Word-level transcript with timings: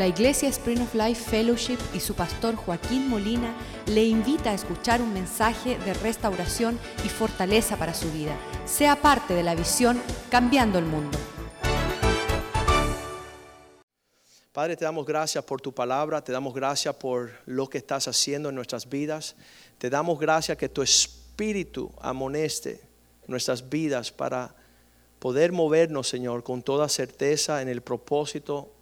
La 0.00 0.06
Iglesia 0.06 0.48
Spring 0.48 0.80
of 0.80 0.94
Life 0.94 1.28
Fellowship 1.28 1.76
y 1.92 2.00
su 2.00 2.14
pastor 2.14 2.56
Joaquín 2.56 3.06
Molina 3.10 3.54
le 3.84 4.02
invita 4.02 4.50
a 4.50 4.54
escuchar 4.54 5.02
un 5.02 5.12
mensaje 5.12 5.76
de 5.80 5.92
restauración 5.92 6.78
y 7.04 7.10
fortaleza 7.10 7.76
para 7.76 7.92
su 7.92 8.10
vida. 8.10 8.34
Sea 8.64 8.96
parte 8.96 9.34
de 9.34 9.42
la 9.42 9.54
visión 9.54 10.00
Cambiando 10.30 10.78
el 10.78 10.86
Mundo. 10.86 11.18
Padre, 14.52 14.74
te 14.74 14.86
damos 14.86 15.04
gracias 15.04 15.44
por 15.44 15.60
tu 15.60 15.74
palabra, 15.74 16.24
te 16.24 16.32
damos 16.32 16.54
gracias 16.54 16.94
por 16.94 17.32
lo 17.44 17.68
que 17.68 17.76
estás 17.76 18.08
haciendo 18.08 18.48
en 18.48 18.54
nuestras 18.54 18.88
vidas. 18.88 19.36
Te 19.76 19.90
damos 19.90 20.18
gracias 20.18 20.56
que 20.56 20.70
tu 20.70 20.80
espíritu 20.80 21.92
amoneste 22.00 22.80
nuestras 23.26 23.68
vidas 23.68 24.10
para 24.10 24.54
poder 25.18 25.52
movernos, 25.52 26.08
Señor, 26.08 26.42
con 26.42 26.62
toda 26.62 26.88
certeza 26.88 27.60
en 27.60 27.68
el 27.68 27.82
propósito 27.82 28.72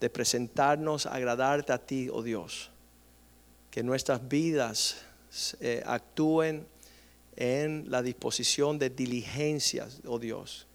de 0.00 0.10
presentarnos, 0.10 1.06
agradarte 1.06 1.72
a 1.72 1.78
ti, 1.78 2.08
oh 2.12 2.22
Dios. 2.22 2.70
Que 3.70 3.82
nuestras 3.82 4.26
vidas 4.28 4.96
eh, 5.60 5.82
actúen 5.86 6.66
en 7.36 7.90
la 7.90 8.02
disposición 8.02 8.78
de 8.78 8.90
diligencias, 8.90 10.00
oh 10.06 10.18
Dios. 10.18 10.66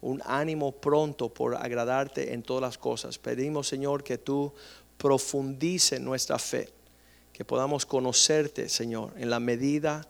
Un 0.00 0.22
ánimo 0.24 0.72
pronto 0.72 1.32
por 1.32 1.56
agradarte 1.56 2.32
en 2.32 2.42
todas 2.42 2.62
las 2.62 2.78
cosas. 2.78 3.18
Pedimos, 3.18 3.66
Señor, 3.66 4.04
que 4.04 4.18
tú 4.18 4.52
profundice 4.98 5.98
nuestra 5.98 6.38
fe, 6.38 6.68
que 7.32 7.44
podamos 7.44 7.86
conocerte, 7.86 8.68
Señor, 8.68 9.12
en 9.16 9.30
la 9.30 9.40
medida 9.40 10.06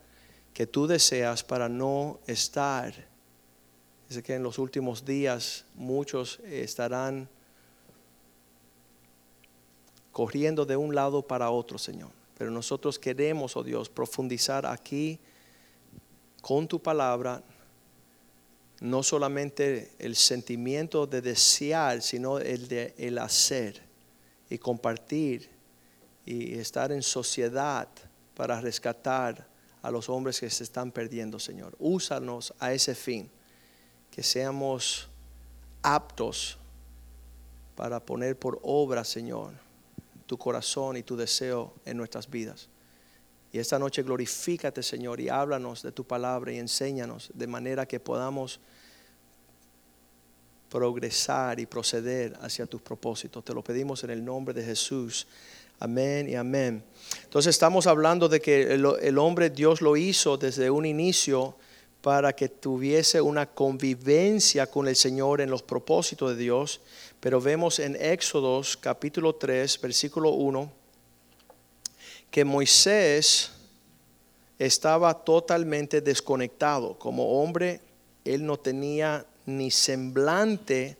que 0.52 0.66
tú 0.66 0.86
deseas 0.86 1.44
para 1.44 1.68
no 1.68 2.20
estar. 2.26 2.94
Dice 4.08 4.22
que 4.22 4.34
en 4.34 4.42
los 4.42 4.58
últimos 4.58 5.04
días 5.04 5.64
muchos 5.74 6.38
estarán 6.40 7.28
corriendo 10.16 10.64
de 10.64 10.78
un 10.78 10.94
lado 10.94 11.20
para 11.20 11.50
otro, 11.50 11.76
Señor. 11.76 12.08
Pero 12.38 12.50
nosotros 12.50 12.98
queremos, 12.98 13.54
oh 13.54 13.62
Dios, 13.62 13.90
profundizar 13.90 14.64
aquí 14.64 15.18
con 16.40 16.66
tu 16.66 16.80
palabra, 16.80 17.42
no 18.80 19.02
solamente 19.02 19.92
el 19.98 20.16
sentimiento 20.16 21.06
de 21.06 21.20
desear, 21.20 22.00
sino 22.00 22.38
el 22.38 22.66
de 22.66 22.94
el 22.96 23.18
hacer 23.18 23.82
y 24.48 24.56
compartir 24.56 25.50
y 26.24 26.54
estar 26.54 26.92
en 26.92 27.02
sociedad 27.02 27.86
para 28.34 28.58
rescatar 28.58 29.46
a 29.82 29.90
los 29.90 30.08
hombres 30.08 30.40
que 30.40 30.48
se 30.48 30.64
están 30.64 30.92
perdiendo, 30.92 31.38
Señor. 31.38 31.76
Úsanos 31.78 32.54
a 32.58 32.72
ese 32.72 32.94
fin, 32.94 33.28
que 34.10 34.22
seamos 34.22 35.10
aptos 35.82 36.56
para 37.74 38.00
poner 38.00 38.38
por 38.38 38.58
obra, 38.62 39.04
Señor, 39.04 39.65
tu 40.26 40.36
corazón 40.36 40.96
y 40.96 41.02
tu 41.02 41.16
deseo 41.16 41.74
en 41.84 41.96
nuestras 41.96 42.28
vidas. 42.28 42.68
Y 43.52 43.58
esta 43.58 43.78
noche 43.78 44.02
glorifícate, 44.02 44.82
Señor, 44.82 45.20
y 45.20 45.28
háblanos 45.28 45.82
de 45.82 45.92
tu 45.92 46.04
palabra 46.04 46.52
y 46.52 46.58
enséñanos 46.58 47.30
de 47.32 47.46
manera 47.46 47.86
que 47.86 48.00
podamos 48.00 48.60
progresar 50.68 51.60
y 51.60 51.66
proceder 51.66 52.36
hacia 52.40 52.66
tus 52.66 52.82
propósitos. 52.82 53.44
Te 53.44 53.54
lo 53.54 53.62
pedimos 53.62 54.02
en 54.04 54.10
el 54.10 54.24
nombre 54.24 54.52
de 54.52 54.64
Jesús. 54.64 55.26
Amén 55.78 56.28
y 56.28 56.34
amén. 56.34 56.82
Entonces 57.24 57.50
estamos 57.50 57.86
hablando 57.86 58.28
de 58.28 58.40
que 58.40 58.74
el, 58.74 59.18
hombre 59.18 59.50
Dios 59.50 59.80
lo 59.80 59.96
hizo 59.96 60.36
desde 60.36 60.70
un 60.70 60.86
inicio 60.86 61.56
para 62.00 62.34
que 62.34 62.48
tuviese 62.48 63.20
una 63.20 63.46
convivencia 63.46 64.66
con 64.66 64.88
el 64.88 64.96
Señor 64.96 65.40
en 65.40 65.50
los 65.50 65.62
propósitos 65.62 66.30
de 66.30 66.42
Dios. 66.42 66.80
Pero 67.20 67.40
vemos 67.40 67.78
en 67.78 67.96
Éxodos 67.96 68.76
capítulo 68.76 69.34
3, 69.34 69.80
versículo 69.80 70.30
1, 70.30 70.70
que 72.30 72.44
Moisés 72.44 73.52
estaba 74.58 75.14
totalmente 75.14 76.00
desconectado. 76.00 76.98
Como 76.98 77.40
hombre, 77.40 77.80
él 78.24 78.44
no 78.44 78.58
tenía 78.58 79.24
ni 79.46 79.70
semblante 79.70 80.96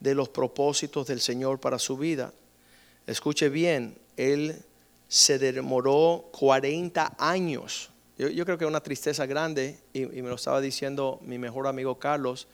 de 0.00 0.14
los 0.14 0.28
propósitos 0.30 1.06
del 1.06 1.20
Señor 1.20 1.60
para 1.60 1.78
su 1.78 1.96
vida. 1.96 2.32
Escuche 3.06 3.48
bien, 3.48 3.98
él 4.16 4.62
se 5.06 5.38
demoró 5.38 6.28
40 6.32 7.16
años. 7.18 7.90
Yo, 8.16 8.44
creo 8.44 8.58
que 8.58 8.66
una 8.66 8.80
tristeza 8.80 9.26
grande, 9.26 9.78
y, 9.92 10.02
y 10.02 10.22
me 10.22 10.28
lo 10.28 10.34
estaba 10.34 10.60
diciendo 10.60 11.20
mi 11.22 11.38
mejor 11.38 11.66
amigo 11.66 11.98
Carlos, 11.98 12.48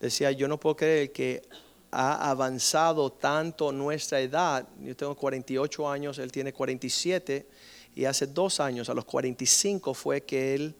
decía, 0.00 0.30
yo 0.32 0.48
no 0.48 0.60
puedo 0.60 0.76
creer 0.76 1.12
que 1.12 1.42
ha 1.90 2.30
avanzado 2.30 3.10
tanto 3.10 3.72
nuestra 3.72 4.20
edad. 4.20 4.68
Yo 4.80 4.96
tengo 4.96 5.14
48 5.14 5.88
años, 5.88 6.18
él 6.18 6.30
tiene 6.30 6.52
47 6.52 7.46
y 7.94 8.04
hace 8.04 8.26
dos 8.26 8.60
años, 8.60 8.88
a 8.88 8.94
los 8.94 9.04
45 9.04 9.94
fue 9.94 10.22
que 10.22 10.54
él 10.54 10.74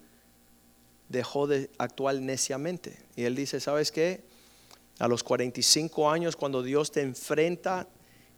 dejó 1.08 1.46
de 1.46 1.70
actuar 1.78 2.16
neciamente. 2.16 2.98
Y 3.16 3.24
él 3.24 3.34
dice, 3.34 3.60
¿sabes 3.60 3.90
qué? 3.90 4.22
A 4.98 5.08
los 5.08 5.22
45 5.22 6.10
años, 6.10 6.36
cuando 6.36 6.62
Dios 6.62 6.92
te 6.92 7.00
enfrenta 7.00 7.88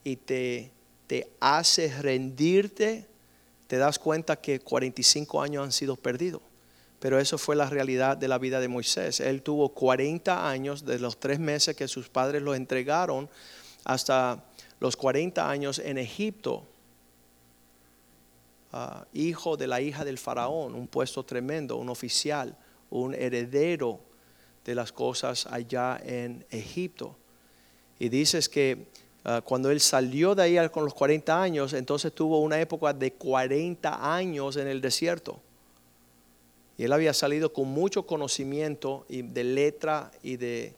y 0.05 0.17
te, 0.17 0.71
te 1.07 1.29
hace 1.41 1.93
rendirte, 2.01 3.07
te 3.67 3.77
das 3.77 3.99
cuenta 3.99 4.41
que 4.41 4.61
45 4.61 5.43
años 5.43 5.65
han 5.65 5.73
sido 5.73 5.97
perdidos. 5.97 6.43
Pero 7.01 7.19
eso 7.19 7.39
fue 7.39 7.57
la 7.57 7.69
realidad 7.69 8.19
de 8.19 8.29
la 8.29 8.39
vida 8.39 8.61
de 8.61 8.69
Moisés. 8.69 9.21
Él 9.21 9.43
tuvo 9.43 9.71
40 9.71 10.49
años 10.49 10.85
de 10.85 10.99
los 10.99 11.19
tres 11.19 11.41
meses 11.41 11.75
que 11.75 11.89
sus 11.89 12.11
padres 12.11 12.43
lo 12.43 12.55
entregaron 12.55 13.29
hasta 13.85 14.45
los 14.81 14.97
40 14.97 15.49
años 15.49 15.79
en 15.79 15.97
Egipto, 15.97 16.67
ah, 18.73 19.07
hijo 19.15 19.57
de 19.57 19.67
la 19.67 19.81
hija 19.81 20.05
del 20.05 20.19
faraón, 20.19 20.75
un 20.75 20.89
puesto 20.89 21.25
tremendo, 21.25 21.77
un 21.77 21.89
oficial, 21.89 22.57
un 22.91 23.15
heredero 23.15 24.01
de 24.65 24.75
las 24.75 24.93
cosas 24.93 25.47
allá 25.47 25.99
en 26.05 26.45
Egipto. 26.51 27.17
Y 27.99 28.11
dices 28.11 28.49
que 28.49 28.89
ah, 29.25 29.41
cuando 29.43 29.71
él 29.71 29.81
salió 29.81 30.35
de 30.35 30.43
ahí 30.43 30.69
con 30.69 30.85
los 30.85 30.93
40 30.93 31.43
años, 31.43 31.73
entonces 31.73 32.15
tuvo 32.15 32.41
una 32.41 32.61
época 32.61 32.93
de 32.93 33.15
40 33.15 34.15
años 34.15 34.57
en 34.57 34.69
el 34.69 34.83
desierto. 34.83 35.41
Y 36.81 36.85
él 36.85 36.95
había 36.95 37.13
salido 37.13 37.53
con 37.53 37.69
mucho 37.69 38.07
conocimiento 38.07 39.05
y 39.07 39.21
de 39.21 39.45
letra 39.45 40.13
y 40.23 40.39
de, 40.39 40.75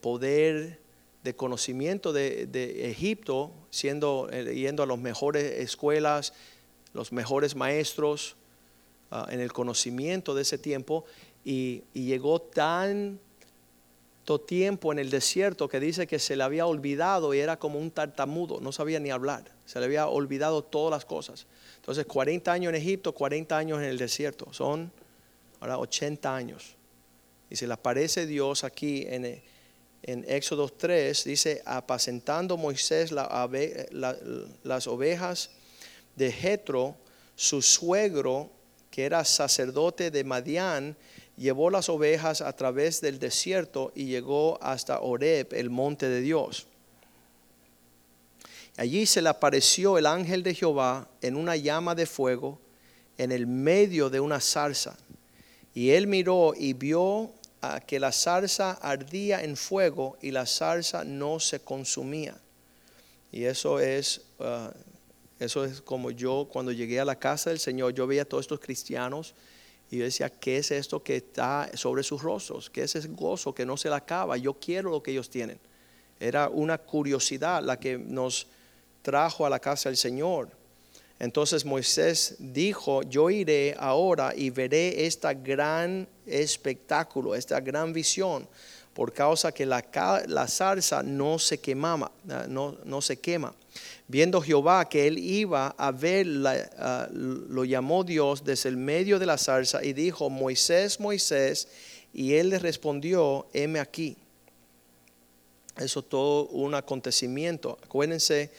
poder, 0.00 0.80
de 1.22 1.36
conocimiento 1.36 2.14
de, 2.14 2.90
Egipto, 2.90 3.52
siendo, 3.68 4.30
eh, 4.32 4.54
yendo 4.54 4.82
a 4.82 4.86
las 4.86 4.96
mejores 4.96 5.60
escuelas, 5.60 6.32
los 6.94 7.12
mejores 7.12 7.56
maestros 7.56 8.36
ah, 9.10 9.26
en 9.28 9.40
el 9.40 9.52
conocimiento 9.52 10.34
de 10.34 10.40
ese 10.40 10.56
tiempo. 10.56 11.04
Y, 11.44 11.82
llegó 11.92 12.40
tiempo 14.26 14.92
en 14.92 14.98
el 14.98 15.08
desierto 15.08 15.68
que 15.68 15.80
dice 15.80 16.06
que 16.06 16.18
se 16.18 16.36
le 16.36 16.42
había 16.42 16.66
olvidado 16.66 17.32
y 17.32 17.38
era 17.38 17.58
como 17.58 17.78
un 17.78 17.90
tartamudo, 17.90 18.60
no 18.60 18.72
sabía 18.72 18.98
ni 18.98 19.10
hablar, 19.10 19.44
se 19.64 19.78
le 19.78 19.86
había 19.86 20.08
olvidado 20.08 20.62
todas 20.64 20.90
las 20.90 21.04
cosas. 21.04 21.46
Entonces, 21.76 22.04
40 22.06 22.52
años 22.52 22.70
en 22.70 22.74
Egipto, 22.74 23.12
40 23.12 23.56
años 23.56 23.78
en 23.78 23.84
el 23.84 23.96
desierto. 23.96 24.52
Son 24.52 24.90
ahora 25.60 25.78
80 25.78 26.34
años. 26.34 26.74
Y 27.48 27.54
se 27.54 27.68
le 27.68 27.74
aparece 27.74 28.26
Dios 28.26 28.64
aquí 28.64 29.04
en, 29.08 29.40
en 30.02 30.24
Éxodo 30.28 30.68
3, 30.68 31.22
dice, 31.22 31.62
apacentando 31.64 32.56
Moisés 32.56 33.12
las 33.12 34.86
ovejas 34.88 35.50
de 36.16 36.32
Jetro, 36.32 36.96
su 37.36 37.62
suegro, 37.62 38.50
que 38.90 39.04
era 39.04 39.24
sacerdote 39.24 40.10
de 40.10 40.24
Madián, 40.24 40.96
llevó 41.36 41.70
las 41.70 41.88
ovejas 41.88 42.40
a 42.40 42.54
través 42.54 43.00
del 43.00 43.18
desierto 43.18 43.92
y 43.94 44.06
llegó 44.06 44.58
hasta 44.62 45.00
Oreb, 45.00 45.52
el 45.52 45.70
monte 45.70 46.08
de 46.08 46.20
Dios. 46.20 46.66
Allí 48.76 49.06
se 49.06 49.22
le 49.22 49.28
apareció 49.28 49.96
el 49.96 50.06
ángel 50.06 50.42
de 50.42 50.54
Jehová 50.54 51.08
en 51.22 51.36
una 51.36 51.56
llama 51.56 51.94
de 51.94 52.06
fuego 52.06 52.58
en 53.18 53.32
el 53.32 53.46
medio 53.46 54.10
de 54.10 54.20
una 54.20 54.40
zarza. 54.40 54.96
Y 55.74 55.90
él 55.90 56.06
miró 56.06 56.52
y 56.54 56.72
vio 56.74 57.30
que 57.86 57.98
la 57.98 58.12
zarza 58.12 58.72
ardía 58.72 59.42
en 59.42 59.56
fuego 59.56 60.16
y 60.20 60.30
la 60.30 60.46
zarza 60.46 61.04
no 61.04 61.40
se 61.40 61.60
consumía. 61.60 62.36
Y 63.32 63.44
eso 63.44 63.80
es, 63.80 64.22
uh, 64.38 64.70
eso 65.38 65.64
es 65.64 65.80
como 65.80 66.10
yo 66.10 66.48
cuando 66.50 66.72
llegué 66.72 67.00
a 67.00 67.04
la 67.04 67.18
casa 67.18 67.50
del 67.50 67.58
Señor, 67.58 67.92
yo 67.92 68.06
veía 68.06 68.22
a 68.22 68.24
todos 68.24 68.44
estos 68.44 68.60
cristianos 68.60 69.34
y 69.90 69.98
yo 69.98 70.04
decía, 70.04 70.30
¿qué 70.30 70.58
es 70.58 70.70
esto 70.70 71.02
que 71.02 71.16
está 71.16 71.70
sobre 71.74 72.02
sus 72.02 72.22
rostros? 72.22 72.70
¿Qué 72.70 72.82
es 72.82 72.96
ese 72.96 73.08
gozo 73.08 73.54
que 73.54 73.64
no 73.64 73.76
se 73.76 73.88
le 73.88 73.94
acaba? 73.94 74.36
Yo 74.36 74.54
quiero 74.54 74.90
lo 74.90 75.02
que 75.02 75.12
ellos 75.12 75.30
tienen. 75.30 75.58
Era 76.18 76.48
una 76.48 76.78
curiosidad 76.78 77.62
la 77.62 77.78
que 77.78 77.96
nos 77.96 78.48
trajo 79.02 79.46
a 79.46 79.50
la 79.50 79.60
casa 79.60 79.88
del 79.88 79.96
Señor. 79.96 80.48
Entonces 81.18 81.64
Moisés 81.64 82.36
dijo, 82.38 83.02
yo 83.02 83.30
iré 83.30 83.76
ahora 83.78 84.34
y 84.34 84.50
veré 84.50 85.06
esta 85.06 85.32
gran 85.32 86.08
espectáculo, 86.26 87.34
esta 87.34 87.60
gran 87.60 87.92
visión, 87.92 88.48
por 88.92 89.12
causa 89.12 89.52
que 89.52 89.64
la, 89.64 89.84
la 90.26 90.48
zarza 90.48 91.02
no 91.02 91.38
se 91.38 91.58
quemaba, 91.58 92.10
no 92.48 93.02
se 93.02 93.18
quema. 93.18 93.54
Viendo 94.08 94.40
Jehová 94.40 94.88
que 94.88 95.06
él 95.06 95.18
iba 95.18 95.74
a 95.78 95.90
ver, 95.92 96.26
lo 96.26 97.64
llamó 97.64 98.04
Dios 98.04 98.44
desde 98.44 98.68
el 98.68 98.76
medio 98.76 99.18
de 99.18 99.26
la 99.26 99.38
zarza 99.38 99.84
y 99.84 99.92
dijo, 99.92 100.30
Moisés, 100.30 101.00
Moisés, 101.00 101.68
y 102.12 102.34
él 102.34 102.50
le 102.50 102.58
respondió, 102.58 103.46
heme 103.52 103.80
aquí. 103.80 104.16
Eso 105.76 106.02
todo 106.02 106.46
un 106.48 106.74
acontecimiento. 106.74 107.78
Acuérdense 107.84 108.50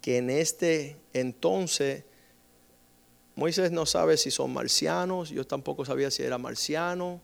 que 0.00 0.18
en 0.18 0.30
este 0.30 0.96
entonces 1.12 2.04
Moisés 3.36 3.72
no 3.72 3.84
sabe 3.84 4.16
si 4.16 4.30
son 4.30 4.52
marcianos, 4.52 5.30
yo 5.30 5.46
tampoco 5.46 5.84
sabía 5.84 6.10
si 6.10 6.22
era 6.22 6.38
marciano, 6.38 7.20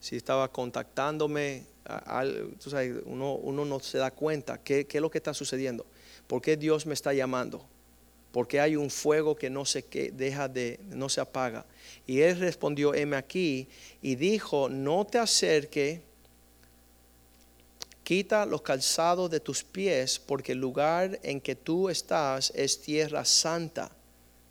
si 0.00 0.16
estaba 0.16 0.52
contactándome, 0.52 1.64
a- 1.86 2.24
tú 2.62 2.68
sabes, 2.70 2.94
uno, 3.06 3.34
uno 3.36 3.64
no 3.64 3.80
se 3.80 3.98
da 3.98 4.10
cuenta 4.10 4.58
qué, 4.62 4.86
qué 4.86 4.98
es 4.98 5.02
lo 5.02 5.10
que 5.10 5.18
está 5.18 5.32
sucediendo, 5.32 5.86
por 6.26 6.42
qué 6.42 6.56
Dios 6.56 6.86
me 6.86 6.94
está 6.94 7.12
llamando, 7.12 7.64
por 8.32 8.48
qué 8.48 8.60
hay 8.60 8.76
un 8.76 8.90
fuego 8.90 9.36
que 9.36 9.50
no 9.50 9.64
se 9.64 9.82
deja 10.12 10.48
de, 10.48 10.80
no 10.88 11.08
se 11.08 11.20
apaga. 11.20 11.66
Y 12.06 12.20
él 12.20 12.38
respondió, 12.38 12.94
heme 12.94 13.16
aquí, 13.16 13.68
y 14.02 14.14
dijo, 14.16 14.68
no 14.68 15.06
te 15.06 15.18
acerque, 15.18 16.02
quita 18.02 18.46
los 18.46 18.62
calzados 18.62 19.30
de 19.30 19.40
tus 19.40 19.64
pies, 19.64 20.18
porque 20.18 20.52
el 20.52 20.58
lugar 20.58 21.18
en 21.22 21.40
que 21.40 21.54
tú 21.54 21.88
estás 21.88 22.52
es 22.54 22.80
tierra 22.80 23.24
santa 23.24 23.90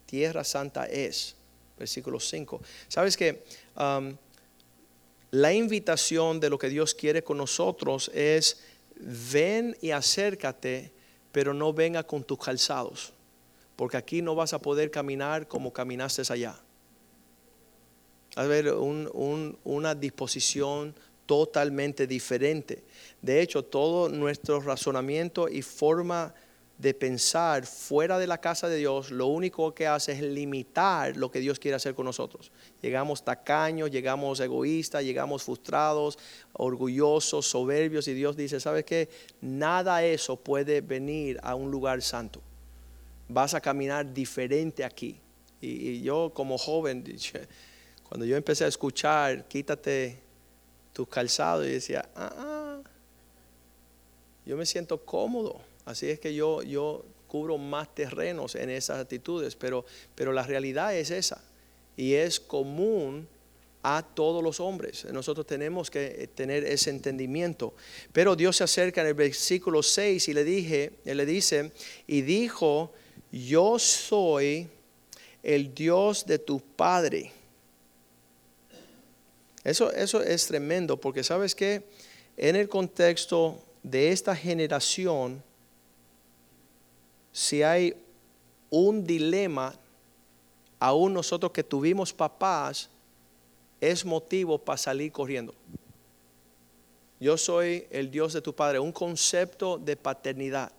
tierra 0.06 0.44
santa 0.44 0.86
es. 0.86 1.36
Versículo 1.77 2.19
5. 2.19 2.62
Sabes 2.88 3.18
que 3.18 3.44
la 5.31 5.54
invitación 5.54 6.39
de 6.39 6.50
lo 6.50 6.57
que 6.57 6.69
Dios 6.69 6.95
quiere 6.95 7.24
con 7.24 7.38
nosotros 7.38 8.10
es 8.13 8.60
ven 8.95 9.75
y 9.81 9.92
acércate, 9.92 10.94
pero 11.36 11.54
no 11.54 11.74
venga 11.74 12.02
con 12.02 12.24
tus 12.24 12.40
calzados, 12.40 13.12
porque 13.76 13.98
aquí 13.98 14.22
no 14.22 14.36
vas 14.36 14.54
a 14.54 14.60
poder 14.60 14.90
caminar 14.90 15.50
como 15.50 15.74
caminaste 15.74 16.22
allá. 16.32 16.56
A 18.38 18.44
ver, 18.44 18.72
un- 18.74 19.10
un- 19.14 19.58
una 19.66 19.94
disposición 19.96 20.96
totalmente 21.26 22.08
diferente. 22.08 22.86
De 23.22 23.42
hecho, 23.42 23.64
todo 23.66 24.08
nuestro 24.08 24.62
razonamiento 24.62 25.50
y 25.50 25.62
forma 25.62 26.34
de 26.77 26.94
pensar 26.94 27.66
fuera 27.66 28.19
de 28.19 28.27
la 28.27 28.39
casa 28.39 28.68
de 28.68 28.75
Dios, 28.77 29.10
lo 29.10 29.27
único 29.27 29.74
que 29.74 29.88
hace 29.88 30.12
es 30.12 30.22
limitar 30.22 31.16
lo 31.16 31.31
que 31.31 31.39
Dios 31.39 31.57
quiere 31.57 31.75
hacer 31.75 31.95
con 31.95 32.06
nosotros. 32.06 32.51
Llegamos 32.81 33.24
tacaños, 33.24 33.92
llegamos 33.92 34.42
egoístas, 34.42 35.04
llegamos 35.04 35.44
frustrados, 35.44 36.19
orgullosos, 36.54 37.48
soberbios, 37.48 38.07
y 38.10 38.13
Dios 38.13 38.36
dice, 38.36 38.60
¿sabes 38.60 38.83
qué? 38.83 39.10
Nada 39.39 40.04
eso 40.04 40.36
puede 40.36 40.81
venir 40.81 41.39
a 41.44 41.56
un 41.56 41.72
lugar 41.72 42.01
santo. 42.01 42.42
Vas 43.30 43.54
a 43.54 43.62
caminar 43.62 44.13
diferente 44.13 44.83
aquí. 44.83 45.19
Y, 45.62 46.01
yo 46.01 46.31
como 46.33 46.57
joven, 46.57 47.06
cuando 48.04 48.25
yo 48.25 48.36
empecé 48.36 48.66
a 48.66 48.68
escuchar, 48.68 49.48
quítate 49.48 50.19
tus 50.92 51.07
calzados, 51.07 51.66
y 51.66 51.72
decía, 51.72 52.07
ah, 52.16 52.33
ah, 52.38 52.81
yo 54.45 54.57
me 54.57 54.66
siento 54.66 55.04
cómodo. 55.04 55.62
Así 55.86 56.10
es 56.10 56.20
que 56.20 56.34
yo, 56.34 56.64
yo 56.64 57.06
cubro 57.28 57.58
más 57.58 57.94
terrenos 57.94 58.56
en 58.56 58.70
esas 58.70 59.00
actitudes, 59.00 59.56
pero, 59.56 59.86
pero 60.16 60.34
la 60.34 60.44
realidad 60.44 60.96
es 60.96 61.12
esa. 61.12 61.44
Y 61.96 62.14
es 62.14 62.40
común 62.40 63.28
a 63.88 64.02
todos 64.02 64.44
los 64.44 64.60
hombres. 64.60 65.06
Nosotros 65.06 65.46
tenemos 65.46 65.92
que 65.92 66.28
tener 66.34 66.64
ese 66.64 66.90
entendimiento. 66.90 67.76
Pero 68.12 68.36
Dios 68.36 68.58
se 68.58 68.64
acerca 68.64 69.02
en 69.02 69.08
el 69.08 69.14
versículo 69.14 69.84
6 69.84 70.28
y 70.28 70.34
le 70.34 70.44
dije, 70.44 70.94
le 71.06 71.26
dice, 71.26 71.72
y 72.08 72.24
dijo, 72.24 72.92
yo 73.32 73.78
soy 73.78 74.68
el 75.44 75.76
Dios 75.76 76.26
de 76.26 76.40
tu 76.40 76.60
padre. 76.60 77.32
Eso, 79.64 79.92
eso 79.92 80.22
es 80.24 80.48
tremendo 80.48 81.00
porque 81.00 81.24
sabes 81.24 81.54
que 81.54 81.84
en 82.38 82.56
el 82.56 82.68
contexto 82.68 83.64
de 83.84 84.12
esta 84.12 84.36
generación, 84.36 85.44
si 87.36 87.64
hay 87.64 87.94
un 88.70 89.04
dilema, 89.04 89.76
aún 90.80 91.14
nosotros 91.14 91.52
que 91.52 91.66
tuvimos 91.66 92.14
papás, 92.14 92.90
es 93.82 94.06
motivo 94.06 94.58
para 94.58 94.78
salir 94.78 95.12
corriendo. 95.12 95.54
Yo 97.20 97.36
soy 97.36 97.88
el 97.90 98.10
Dios 98.10 98.32
de 98.32 98.42
tu 98.42 98.56
Padre, 98.56 98.80
un 98.80 98.94
concepto 98.94 99.78
de 99.78 99.98
paternidad 99.98 100.72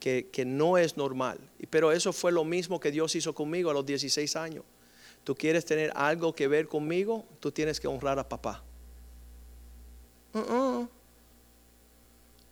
que, 0.00 0.26
que 0.32 0.44
no 0.44 0.76
es 0.76 0.96
normal. 0.96 1.38
Pero 1.70 1.92
eso 1.92 2.12
fue 2.12 2.32
lo 2.32 2.42
mismo 2.42 2.80
que 2.80 2.90
Dios 2.90 3.14
hizo 3.14 3.32
conmigo 3.32 3.70
a 3.70 3.72
los 3.72 3.86
16 3.86 4.34
años. 4.34 4.64
Tú 5.22 5.36
quieres 5.36 5.64
tener 5.64 5.92
algo 5.94 6.34
que 6.34 6.48
ver 6.48 6.66
conmigo, 6.66 7.24
tú 7.38 7.52
tienes 7.52 7.78
que 7.78 7.86
honrar 7.86 8.18
a 8.18 8.28
papá. 8.28 8.60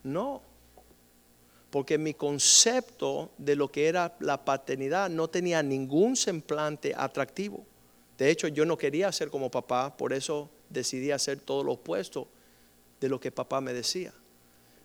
No, 0.05 0.41
porque 1.75 1.99
mi 1.99 2.15
concepto 2.15 3.33
de 3.37 3.57
lo 3.57 3.67
que 3.67 3.89
era 3.89 4.15
la 4.21 4.45
paternidad 4.45 5.11
no 5.11 5.27
tenía 5.27 5.61
ningún 5.61 6.15
semblante 6.15 6.95
atractivo. 6.97 7.67
De 8.17 8.31
hecho, 8.31 8.47
yo 8.47 8.65
no 8.65 8.79
quería 8.79 9.11
ser 9.11 9.29
como 9.29 9.51
papá, 9.51 9.97
por 9.97 10.13
eso 10.13 10.49
decidí 10.71 11.11
hacer 11.11 11.41
todo 11.41 11.65
lo 11.65 11.73
opuesto 11.73 12.29
de 13.01 13.09
lo 13.09 13.19
que 13.19 13.33
papá 13.33 13.61
me 13.61 13.73
decía. 13.73 14.15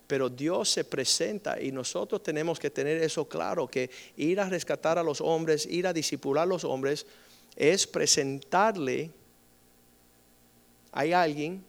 Pero 0.08 0.30
Dios 0.30 0.72
se 0.72 0.84
presenta 0.84 1.62
y 1.62 1.72
nosotros 1.72 2.24
tenemos 2.24 2.60
que 2.60 2.72
tener 2.72 2.98
eso 3.04 3.30
claro, 3.30 3.68
que 3.68 3.92
ir 4.18 4.40
a 4.40 4.50
rescatar 4.50 4.98
a 4.98 5.04
los 5.04 5.22
hombres, 5.22 5.68
ir 5.68 5.86
a 5.86 5.94
disipular 5.94 6.46
a 6.46 6.48
los 6.48 6.64
hombres, 6.64 7.06
es 7.56 7.86
presentarle, 7.86 9.12
hay 10.92 11.14
alguien 11.14 11.64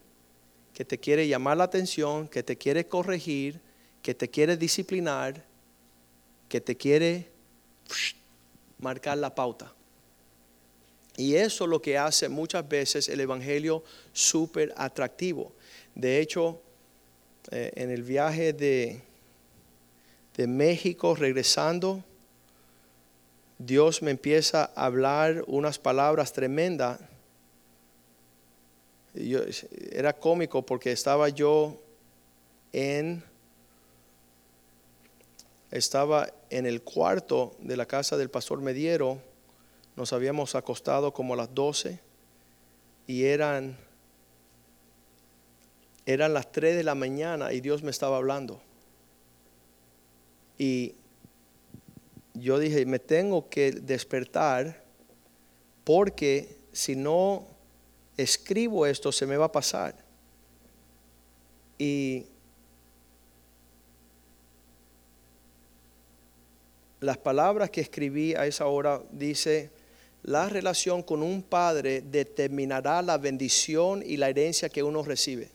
que 0.73 0.83
te 0.83 0.97
quiere 0.97 1.27
llamar 1.27 1.57
la 1.57 1.65
atención, 1.65 2.27
que 2.27 2.41
te 2.41 2.57
quiere 2.57 2.87
corregir, 2.87 3.61
que 4.01 4.13
te 4.13 4.29
quiere 4.29 4.57
disciplinar, 4.57 5.43
que 6.49 6.61
te 6.61 6.75
quiere 6.75 7.29
marcar 8.79 9.17
la 9.17 9.33
pauta. 9.33 9.73
Y 11.17 11.35
eso 11.35 11.65
es 11.65 11.69
lo 11.69 11.81
que 11.81 11.97
hace 11.97 12.29
muchas 12.29 12.67
veces 12.67 13.09
el 13.09 13.19
Evangelio 13.19 13.83
súper 14.13 14.73
atractivo. 14.77 15.53
De 15.93 16.19
hecho, 16.19 16.61
eh, 17.51 17.71
en 17.75 17.91
el 17.91 18.03
viaje 18.03 18.53
de, 18.53 19.01
de 20.35 20.47
México 20.47 21.15
regresando, 21.15 22.03
Dios 23.57 24.01
me 24.01 24.11
empieza 24.11 24.71
a 24.75 24.85
hablar 24.85 25.43
unas 25.47 25.77
palabras 25.77 26.33
tremendas. 26.33 26.99
Yo, 29.13 29.41
era 29.91 30.13
cómico 30.13 30.65
porque 30.65 30.91
estaba 30.91 31.29
yo 31.29 31.79
en 32.71 33.23
estaba 35.71 36.29
en 36.49 36.65
el 36.65 36.81
cuarto 36.81 37.55
de 37.59 37.77
la 37.77 37.85
casa 37.85 38.17
del 38.17 38.29
pastor 38.29 38.61
Mediero, 38.61 39.19
nos 39.95 40.13
habíamos 40.13 40.55
acostado 40.55 41.13
como 41.13 41.33
a 41.33 41.37
las 41.37 41.53
12 41.53 41.99
y 43.07 43.23
eran 43.23 43.77
eran 46.05 46.33
las 46.33 46.51
3 46.51 46.75
de 46.75 46.83
la 46.83 46.95
mañana 46.95 47.53
y 47.53 47.61
Dios 47.61 47.83
me 47.83 47.91
estaba 47.91 48.17
hablando. 48.17 48.61
Y 50.57 50.95
yo 52.33 52.59
dije, 52.59 52.85
me 52.85 52.99
tengo 52.99 53.49
que 53.49 53.71
despertar 53.71 54.83
porque 55.83 56.57
si 56.71 56.95
no 56.95 57.47
escribo 58.17 58.85
esto 58.85 59.11
se 59.11 59.25
me 59.25 59.37
va 59.37 59.45
a 59.45 59.51
pasar. 59.51 59.95
Y 61.77 62.25
las 67.01 67.17
palabras 67.17 67.71
que 67.71 67.81
escribí 67.81 68.35
a 68.35 68.45
esa 68.45 68.67
hora 68.67 69.01
dice, 69.11 69.71
la 70.23 70.47
relación 70.47 71.01
con 71.01 71.23
un 71.23 71.41
padre 71.41 72.01
determinará 72.01 73.01
la 73.01 73.17
bendición 73.17 74.03
y 74.05 74.17
la 74.17 74.29
herencia 74.29 74.69
que 74.69 74.83
uno 74.83 75.03
recibe. 75.03 75.49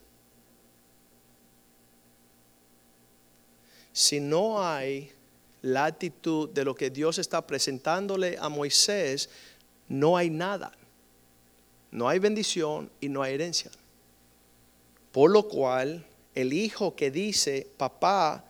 Si 3.92 4.18
no 4.18 4.62
hay 4.62 5.12
la 5.62 5.86
actitud 5.86 6.50
de 6.50 6.64
lo 6.64 6.74
que 6.74 6.90
Dios 6.90 7.18
está 7.18 7.46
presentándole 7.46 8.36
a 8.40 8.48
Moisés, 8.48 9.30
no 9.88 10.16
hay 10.16 10.30
nada. 10.30 10.72
No 11.92 12.08
hay 12.08 12.18
bendición 12.18 12.90
y 13.00 13.08
no 13.08 13.22
hay 13.22 13.34
herencia. 13.34 13.70
Por 15.12 15.30
lo 15.30 15.48
cual, 15.48 16.04
el 16.34 16.52
hijo 16.52 16.96
que 16.96 17.12
dice, 17.12 17.68
papá, 17.76 18.44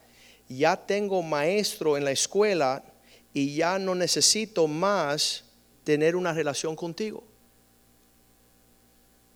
ya 0.49 0.77
tengo 0.77 1.23
maestro 1.23 1.97
en 1.97 2.05
la 2.05 2.13
escuela 2.13 2.85
y 3.33 3.55
ya 3.55 3.79
no 3.79 3.95
necesito 3.95 4.67
más 4.67 5.45
tener 5.85 6.17
una 6.17 6.33
relación 6.33 6.75
contigo. 6.77 7.23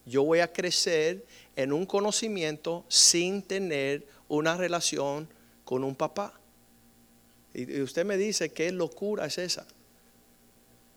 Yo 0.07 0.25
voy 0.25 0.41
a 0.41 0.53
crecer 0.53 1.25
en 1.55 1.73
un 1.73 1.87
conocimiento 1.87 2.85
sin 2.89 3.43
tener 3.43 4.07
una 4.29 4.57
relación 4.57 5.29
con 5.65 5.85
un 5.85 5.95
papá. 5.95 6.41
Y 7.53 7.81
usted 7.81 8.05
me 8.05 8.17
dice, 8.17 8.51
¿qué 8.51 8.73
locura 8.73 9.27
es 9.27 9.39
esa? 9.39 9.67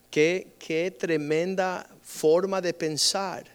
Qué, 0.10 0.54
qué 0.60 0.92
tremenda 0.92 1.90
forma 2.02 2.62
de 2.62 2.74
pensar. 2.74 3.46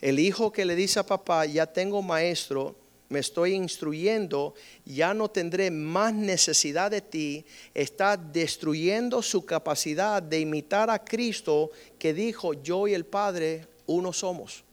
El 0.00 0.18
hijo 0.18 0.52
que 0.52 0.64
le 0.64 0.76
dice 0.76 1.00
a 1.00 1.06
papá, 1.06 1.46
ya 1.46 1.66
tengo 1.66 2.02
maestro, 2.02 2.76
me 3.08 3.20
estoy 3.20 3.52
instruyendo, 3.54 4.54
ya 4.84 5.14
no 5.14 5.28
tendré 5.28 5.70
más 5.70 6.12
necesidad 6.12 6.90
de 6.90 7.00
ti, 7.00 7.44
está 7.72 8.16
destruyendo 8.16 9.22
su 9.22 9.44
capacidad 9.44 10.22
de 10.22 10.40
imitar 10.40 10.90
a 10.90 11.04
Cristo 11.04 11.70
que 11.98 12.12
dijo, 12.12 12.54
yo 12.54 12.88
y 12.88 12.94
el 12.94 13.06
Padre 13.06 13.66
uno 13.86 14.12
somos. 14.12 14.64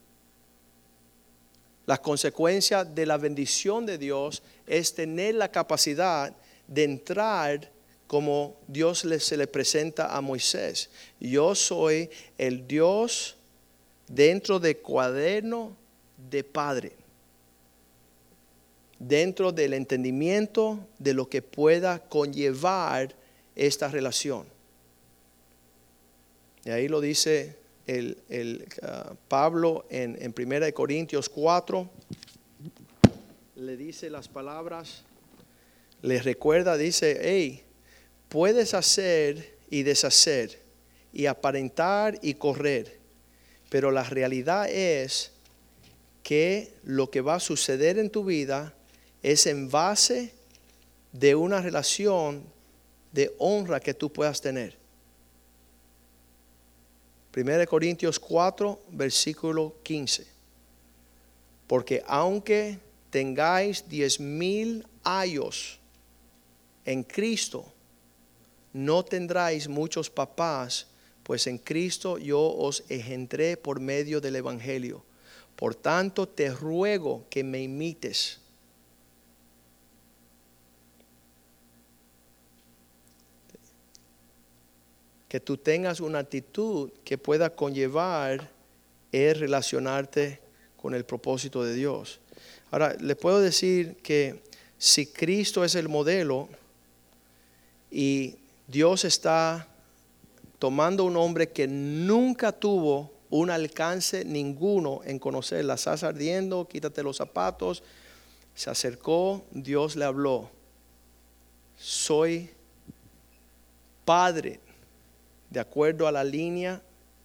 Las 1.86 2.00
consecuencias 2.00 2.96
de 2.96 3.06
la 3.06 3.18
bendición 3.18 3.86
de 3.86 3.98
Dios 3.98 4.42
es 4.66 4.94
tener 4.94 5.36
la 5.36 5.52
capacidad 5.52 6.34
de 6.68 6.84
entrar 6.86 7.72
como 8.08 8.56
Dios 8.68 9.06
se 9.20 9.38
le 9.38 9.48
presenta 9.48 10.16
a 10.16 10.22
Moisés. 10.22 10.90
Yo 11.20 11.56
soy 11.56 12.10
el 12.38 12.68
Dios 12.68 13.36
dentro 14.08 14.60
de 14.60 14.78
cuaderno 14.78 15.75
de 16.30 16.44
Padre 16.44 17.02
dentro 19.07 19.51
del 19.51 19.74
entendimiento 19.74 20.79
de 21.00 21.13
lo 21.13 21.29
que 21.29 21.41
pueda 21.41 22.00
conllevar 22.00 23.13
esta 23.55 23.88
relación. 23.89 24.45
Y 26.65 26.69
ahí 26.69 26.88
lo 26.88 27.01
dice 27.01 27.57
el, 27.86 28.17
uh, 28.81 29.15
Pablo 29.27 29.86
en, 29.89 30.17
en 30.22 30.33
1 30.38 30.74
Corintios 30.74 31.27
4, 31.27 31.89
le 33.55 33.77
dice 33.77 34.10
las 34.10 34.27
palabras, 34.27 35.03
le 36.01 36.22
recuerda, 36.22 36.77
dice, 36.77 37.19
hey, 37.22 37.63
puedes 38.29 38.74
hacer 38.74 39.55
y 39.69 39.83
deshacer 39.83 40.60
y 41.12 41.25
aparentar 41.25 42.17
y 42.22 42.36
correr, 42.36 42.98
pero 43.69 43.91
la 43.91 44.03
realidad 44.03 44.69
es 44.69 45.31
que 46.24 46.74
lo 46.83 47.10
que 47.10 47.22
va 47.22 47.36
a 47.36 47.39
suceder 47.39 48.00
en 48.00 48.10
tu 48.10 48.24
vida 48.24 48.74
es 49.24 49.48
en 49.48 49.72
base 49.72 50.34
de 51.13 51.34
una 51.34 51.62
relación 51.62 52.44
de 53.13 53.34
honra 53.39 53.80
que 53.80 53.94
tú 53.94 54.12
puedas 54.12 54.42
tener. 54.42 54.77
1 57.36 57.68
Corintios 57.68 58.20
4, 58.20 58.80
versículo 58.92 59.75
15. 59.82 60.27
Porque 61.65 62.03
aunque 62.06 62.77
tengáis 63.10 63.88
diez 63.88 64.20
mil 64.20 64.86
años 65.03 65.80
en 66.86 67.03
Cristo, 67.03 67.72
no 68.74 69.03
tendráis 69.06 69.70
muchos 69.70 70.10
papás, 70.10 70.88
pues 71.24 71.48
en 71.48 71.58
Cristo 71.58 72.18
yo 72.18 72.42
os 72.42 72.84
engendré 72.89 73.56
por 73.56 73.80
medio 73.80 74.20
del 74.20 74.36
Evangelio. 74.36 75.03
Por 75.56 75.75
tanto, 75.75 76.27
te 76.27 76.50
ruego 76.51 77.25
que 77.30 77.44
me 77.44 77.62
imites 77.62 78.42
que 85.34 85.40
tú 85.40 85.58
tengas 85.58 86.00
una 86.00 86.20
actitud 86.20 86.92
que 87.04 87.18
pueda 87.18 87.50
conllevar 87.50 88.52
es 89.12 89.40
relacionarte 89.40 90.40
con 90.80 90.94
el 90.94 91.06
propósito 91.06 91.63
de 91.63 91.74
Dios. 91.74 92.20
Ahora, 92.70 92.96
le 93.00 93.16
puedo 93.16 93.42
decir 93.42 93.96
que 94.04 94.44
si 94.78 95.08
Cristo 95.08 95.63
es 95.63 95.74
el 95.74 95.90
modelo 95.90 96.50
y 97.90 98.36
Dios 98.68 99.06
está 99.06 99.68
tomando 100.60 101.04
un 101.04 101.18
hombre 101.18 101.50
que 101.50 101.68
nunca 101.68 102.52
tuvo 102.52 103.12
un 103.32 103.50
alcance 103.50 104.24
ninguno 104.24 105.02
en 105.04 105.18
conocerla, 105.18 105.74
estás 105.74 106.04
ardiendo, 106.04 106.68
quítate 106.68 107.02
los 107.02 107.18
zapatos, 107.18 107.82
se 108.54 108.70
acercó, 108.70 109.44
Dios 109.50 109.96
le 109.96 110.06
habló, 110.06 110.52
soy 111.75 112.52
padre 114.06 114.60
de 115.53 115.60
acuerdo 115.60 116.07
a 116.07 116.12
la 116.12 116.24
línea, 116.24 116.81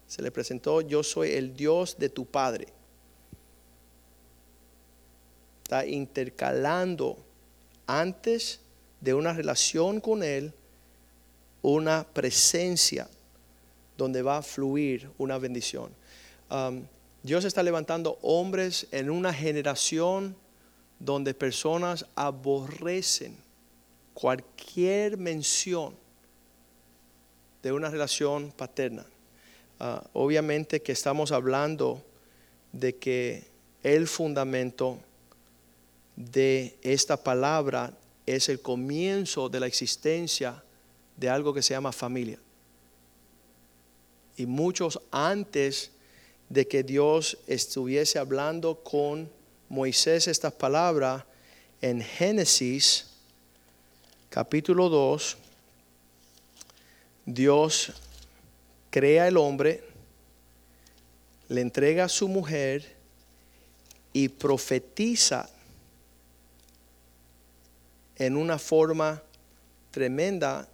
se 0.06 0.20
le 0.20 0.30
presentó, 0.30 0.82
yo 0.82 1.02
soy 1.02 1.30
el 1.30 1.56
Dios 1.56 1.96
de 1.98 2.10
tu 2.10 2.26
Padre. 2.26 2.68
Está 5.62 5.86
intercalando 5.86 7.16
antes 7.86 8.60
de 9.00 9.14
una 9.14 9.32
relación 9.32 10.00
con 10.00 10.22
Él 10.22 10.52
una 11.62 12.06
presencia 12.06 13.08
donde 13.96 14.20
va 14.20 14.36
a 14.36 14.42
fluir 14.42 15.10
una 15.16 15.38
bendición. 15.38 15.90
Um, 16.50 16.84
Dios 17.22 17.46
está 17.46 17.62
levantando 17.62 18.18
hombres 18.20 18.86
en 18.90 19.08
una 19.08 19.32
generación 19.32 20.36
donde 20.98 21.32
personas 21.32 22.04
aborrecen 22.14 23.38
cualquier 24.12 25.16
mención 25.16 25.94
de 27.62 27.72
una 27.72 27.90
relación 27.90 28.52
paterna. 28.52 29.04
Ah, 29.80 30.04
obviamente 30.12 30.82
que 30.82 30.92
estamos 30.92 31.32
hablando 31.32 32.02
de 32.72 32.96
que 32.96 33.44
el 33.82 34.08
fundamento 34.08 34.98
de 36.16 36.76
esta 36.82 37.16
palabra 37.16 37.92
es 38.26 38.48
el 38.48 38.60
comienzo 38.60 39.48
de 39.48 39.60
la 39.60 39.66
existencia 39.66 40.62
de 41.16 41.28
algo 41.28 41.54
que 41.54 41.62
se 41.62 41.74
llama 41.74 41.92
familia. 41.92 42.38
Y 44.36 44.46
muchos 44.46 45.00
antes 45.10 45.90
de 46.48 46.66
que 46.66 46.82
Dios 46.82 47.38
estuviese 47.46 48.18
hablando 48.18 48.76
con 48.82 49.30
Moisés 49.68 50.28
estas 50.28 50.52
palabras, 50.52 51.24
en 51.80 52.00
Génesis 52.00 53.06
capítulo 54.30 54.88
2, 54.88 55.36
Dios 57.34 57.92
crea 58.88 59.28
el 59.28 59.36
hombre, 59.36 59.84
le 61.48 61.60
entrega 61.60 62.04
a 62.04 62.08
su 62.08 62.26
mujer 62.26 62.96
y 64.14 64.30
profetiza 64.30 65.46
en 68.16 68.34
una 68.34 68.58
forma 68.58 69.22
tremenda. 69.90 70.66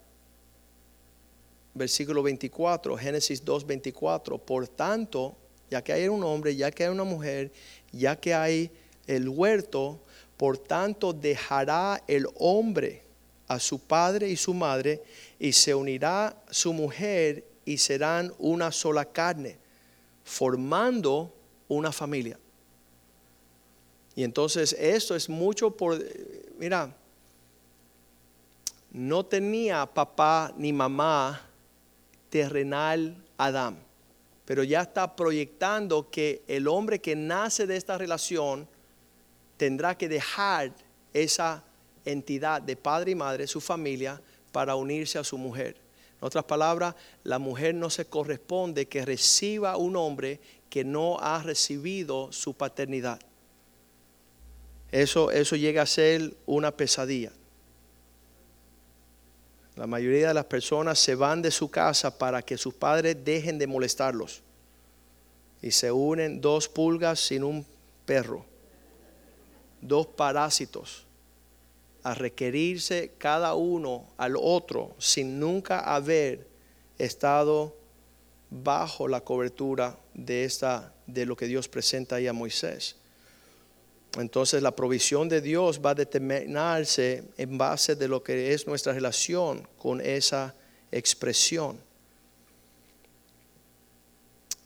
Versículo 1.74 2.22
24, 2.22 2.96
Génesis 2.98 3.44
2, 3.44 3.66
24. 3.66 4.38
Por 4.38 4.68
tanto, 4.68 5.34
ya 5.68 5.82
que 5.82 5.92
hay 5.92 6.06
un 6.06 6.22
hombre, 6.22 6.54
ya 6.54 6.70
que 6.70 6.84
hay 6.84 6.90
una 6.90 7.02
mujer, 7.02 7.50
ya 7.90 8.14
que 8.14 8.32
hay 8.32 8.70
el 9.08 9.28
huerto, 9.28 9.98
por 10.36 10.56
tanto 10.56 11.12
dejará 11.12 12.04
el 12.06 12.28
hombre 12.36 13.03
a 13.48 13.58
su 13.60 13.78
padre 13.78 14.28
y 14.28 14.36
su 14.36 14.54
madre 14.54 15.02
y 15.38 15.52
se 15.52 15.74
unirá 15.74 16.36
su 16.50 16.72
mujer 16.72 17.44
y 17.64 17.78
serán 17.78 18.32
una 18.38 18.70
sola 18.72 19.04
carne, 19.04 19.58
formando 20.24 21.34
una 21.68 21.92
familia. 21.92 22.38
Y 24.16 24.22
entonces 24.22 24.74
esto 24.78 25.16
es 25.16 25.28
mucho 25.28 25.70
por, 25.70 26.02
mira, 26.58 26.94
no 28.92 29.26
tenía 29.26 29.86
papá 29.86 30.52
ni 30.56 30.72
mamá 30.72 31.40
terrenal 32.30 33.16
Adán, 33.36 33.76
pero 34.44 34.62
ya 34.62 34.82
está 34.82 35.16
proyectando 35.16 36.08
que 36.10 36.42
el 36.46 36.68
hombre 36.68 37.00
que 37.00 37.16
nace 37.16 37.66
de 37.66 37.76
esta 37.76 37.98
relación 37.98 38.68
tendrá 39.56 39.96
que 39.96 40.08
dejar 40.08 40.72
esa 41.12 41.64
entidad 42.04 42.62
de 42.62 42.76
padre 42.76 43.12
y 43.12 43.14
madre, 43.14 43.46
su 43.46 43.60
familia, 43.60 44.20
para 44.52 44.76
unirse 44.76 45.18
a 45.18 45.24
su 45.24 45.36
mujer. 45.36 45.76
En 46.20 46.26
otras 46.26 46.44
palabras, 46.44 46.94
la 47.24 47.38
mujer 47.38 47.74
no 47.74 47.90
se 47.90 48.04
corresponde 48.04 48.86
que 48.86 49.04
reciba 49.04 49.76
un 49.76 49.96
hombre 49.96 50.40
que 50.70 50.84
no 50.84 51.18
ha 51.18 51.42
recibido 51.42 52.32
su 52.32 52.54
paternidad. 52.54 53.20
Eso, 54.90 55.30
eso 55.30 55.56
llega 55.56 55.82
a 55.82 55.86
ser 55.86 56.36
una 56.46 56.70
pesadilla. 56.70 57.32
La 59.74 59.88
mayoría 59.88 60.28
de 60.28 60.34
las 60.34 60.44
personas 60.44 61.00
se 61.00 61.16
van 61.16 61.42
de 61.42 61.50
su 61.50 61.68
casa 61.68 62.16
para 62.16 62.42
que 62.42 62.56
sus 62.56 62.74
padres 62.74 63.16
dejen 63.24 63.58
de 63.58 63.66
molestarlos. 63.66 64.40
Y 65.60 65.72
se 65.72 65.90
unen 65.90 66.40
dos 66.40 66.68
pulgas 66.68 67.18
sin 67.18 67.42
un 67.42 67.66
perro, 68.06 68.44
dos 69.80 70.06
parásitos 70.06 71.04
a 72.04 72.14
requerirse 72.14 73.12
cada 73.18 73.54
uno 73.54 74.06
al 74.18 74.36
otro 74.36 74.94
sin 74.98 75.40
nunca 75.40 75.80
haber 75.80 76.46
estado 76.98 77.74
bajo 78.50 79.08
la 79.08 79.22
cobertura 79.22 79.98
de 80.12 80.44
esta 80.44 80.92
de 81.06 81.26
lo 81.26 81.36
que 81.36 81.46
Dios 81.46 81.68
presenta 81.68 82.16
ahí 82.16 82.26
a 82.26 82.32
Moisés. 82.32 82.96
Entonces 84.18 84.62
la 84.62 84.76
provisión 84.76 85.28
de 85.28 85.40
Dios 85.40 85.80
va 85.84 85.90
a 85.90 85.94
determinarse 85.94 87.24
en 87.36 87.58
base 87.58 87.96
de 87.96 88.06
lo 88.06 88.22
que 88.22 88.52
es 88.52 88.66
nuestra 88.66 88.92
relación 88.92 89.66
con 89.76 90.00
esa 90.00 90.54
expresión. 90.92 91.78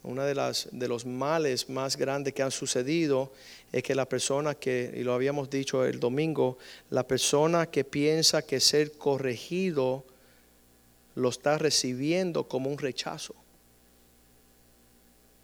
Una 0.03 0.25
de 0.25 0.35
las 0.35 0.69
de 0.71 0.89
los 0.89 1.05
males 1.05 1.69
más 1.69 1.97
grandes 1.97 2.33
que 2.33 2.43
han 2.43 2.51
sucedido 2.51 3.33
es 3.73 3.83
que 3.83 3.95
la 3.95 4.09
persona 4.09 4.55
que 4.55 4.95
y 4.97 5.03
lo 5.03 5.13
habíamos 5.13 5.51
dicho 5.51 5.85
el 5.85 6.01
domingo, 6.01 6.59
la 6.91 7.07
persona 7.07 7.67
que 7.67 7.85
piensa 7.85 8.43
que 8.43 8.61
ser 8.61 8.93
corregido 8.93 10.05
lo 11.15 11.29
está 11.31 11.59
recibiendo 11.59 12.45
como 12.47 12.71
un 12.71 12.79
rechazo. 12.79 13.35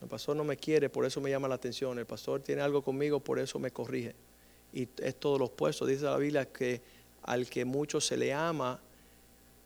El 0.00 0.08
pastor 0.08 0.36
no 0.36 0.44
me 0.44 0.56
quiere, 0.56 0.88
por 0.88 1.04
eso 1.04 1.20
me 1.20 1.30
llama 1.30 1.48
la 1.48 1.54
atención. 1.56 1.98
El 1.98 2.06
pastor 2.06 2.42
tiene 2.42 2.62
algo 2.62 2.82
conmigo, 2.82 3.20
por 3.20 3.38
eso 3.38 3.58
me 3.58 3.70
corrige. 3.70 4.14
Y 4.72 4.86
es 4.98 5.16
todo 5.16 5.38
lo 5.38 5.46
opuesto. 5.46 5.86
Dice 5.86 6.04
la 6.04 6.18
Biblia 6.18 6.44
que 6.46 6.80
al 7.22 7.48
que 7.48 7.64
mucho 7.64 8.00
se 8.00 8.16
le 8.16 8.32
ama, 8.32 8.78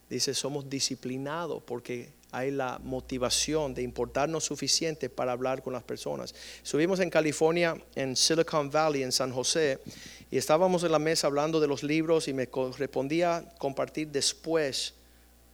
dice, 0.09 0.33
somos 0.35 0.71
disciplinados 0.71 1.63
porque 1.65 2.11
hay 2.31 2.51
la 2.51 2.79
motivación 2.83 3.75
de 3.75 3.83
importarnos 3.83 4.45
suficiente 4.45 5.09
para 5.09 5.33
hablar 5.33 5.63
con 5.63 5.73
las 5.73 5.83
personas. 5.83 6.35
Subimos 6.63 7.01
en 7.01 7.11
California, 7.11 7.77
en 7.95 8.17
Silicon 8.17 8.71
Valley, 8.71 9.03
en 9.03 9.13
San 9.13 9.33
José, 9.33 9.79
y 10.31 10.37
estábamos 10.37 10.85
en 10.85 10.93
la 10.93 10.99
mesa 10.99 11.27
hablando 11.27 11.59
de 11.59 11.69
los 11.69 11.83
libros 11.83 12.29
y 12.29 12.35
me 12.35 12.49
correspondía 12.49 13.45
compartir 13.59 14.09
después 14.09 14.95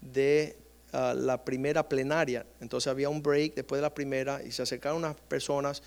de 0.01 0.57
ah, 0.93 1.15
la 1.17 1.45
primera 1.45 1.89
plenaria. 1.89 2.45
Entonces 2.61 2.89
había 2.89 3.09
un 3.09 3.23
break 3.23 3.55
después 3.55 3.79
de 3.79 3.83
la 3.83 3.95
primera 3.95 4.43
y 4.43 4.51
se 4.51 4.63
acercaron 4.63 4.99
unas 4.99 5.17
personas, 5.17 5.83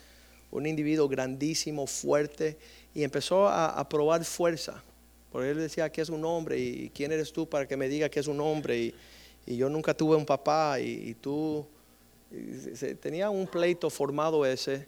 un 0.52 0.66
individuo 0.66 1.10
grandísimo, 1.10 1.86
fuerte, 1.86 2.58
y 2.94 3.04
empezó 3.04 3.48
a, 3.48 3.88
probar 3.90 4.24
fuerza. 4.24 4.82
Porque 5.32 5.52
él 5.52 5.58
decía 5.58 5.92
que 5.92 6.02
es 6.02 6.10
un 6.10 6.24
hombre 6.24 6.58
y 6.58 6.90
quién 6.96 7.12
eres 7.12 7.34
tú 7.34 7.48
para 7.48 7.68
que 7.68 7.76
me 7.76 7.90
diga 7.90 8.08
que 8.08 8.22
es 8.22 8.28
un 8.28 8.40
hombre. 8.40 8.94
Yo 9.56 9.70
nunca 9.70 9.94
tuve 9.94 10.16
un 10.16 10.26
papá 10.26 10.80
y, 10.80 11.14
tú... 11.16 11.66
tenía 13.02 13.30
un 13.30 13.48
pleito 13.48 13.90
formado 13.90 14.46
ese, 14.46 14.88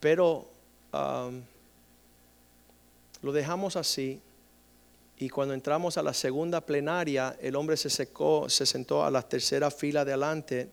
pero 0.00 0.48
lo 3.22 3.32
dejamos 3.32 3.76
así 3.76 4.20
y 5.18 5.28
cuando 5.28 5.54
entramos 5.54 5.96
a 5.96 6.02
la 6.02 6.12
segunda 6.12 6.60
plenaria, 6.60 7.36
el 7.40 7.54
hombre 7.54 7.76
se, 7.76 7.88
secó, 7.88 8.48
se 8.48 8.66
sentó 8.66 9.04
a 9.04 9.10
la 9.10 9.22
tercera 9.22 9.70
fila 9.70 10.04
de 10.04 10.12
adelante 10.12 10.68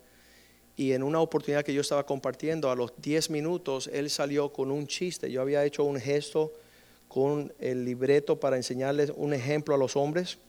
y 0.75 0.93
en 0.93 1.03
una 1.03 1.19
oportunidad 1.19 1.63
que 1.63 1.73
yo 1.73 1.81
estaba 1.81 2.05
compartiendo, 2.05 2.71
a 2.71 2.75
los 2.75 2.93
10 2.97 3.29
minutos, 3.29 3.89
él 3.93 4.09
salió 4.09 4.51
con 4.51 4.71
un 4.71 4.87
chiste. 4.87 5.29
Yo 5.29 5.41
había 5.41 5.63
hecho 5.63 5.83
un 5.83 5.99
gesto 5.99 6.51
con 7.07 7.53
el 7.59 7.85
libreto 7.85 8.39
para 8.39 8.55
enseñarles 8.55 9.11
un 9.15 9.33
ejemplo 9.33 9.75
a 9.75 9.77
los 9.77 9.95
hombres. 9.95 10.39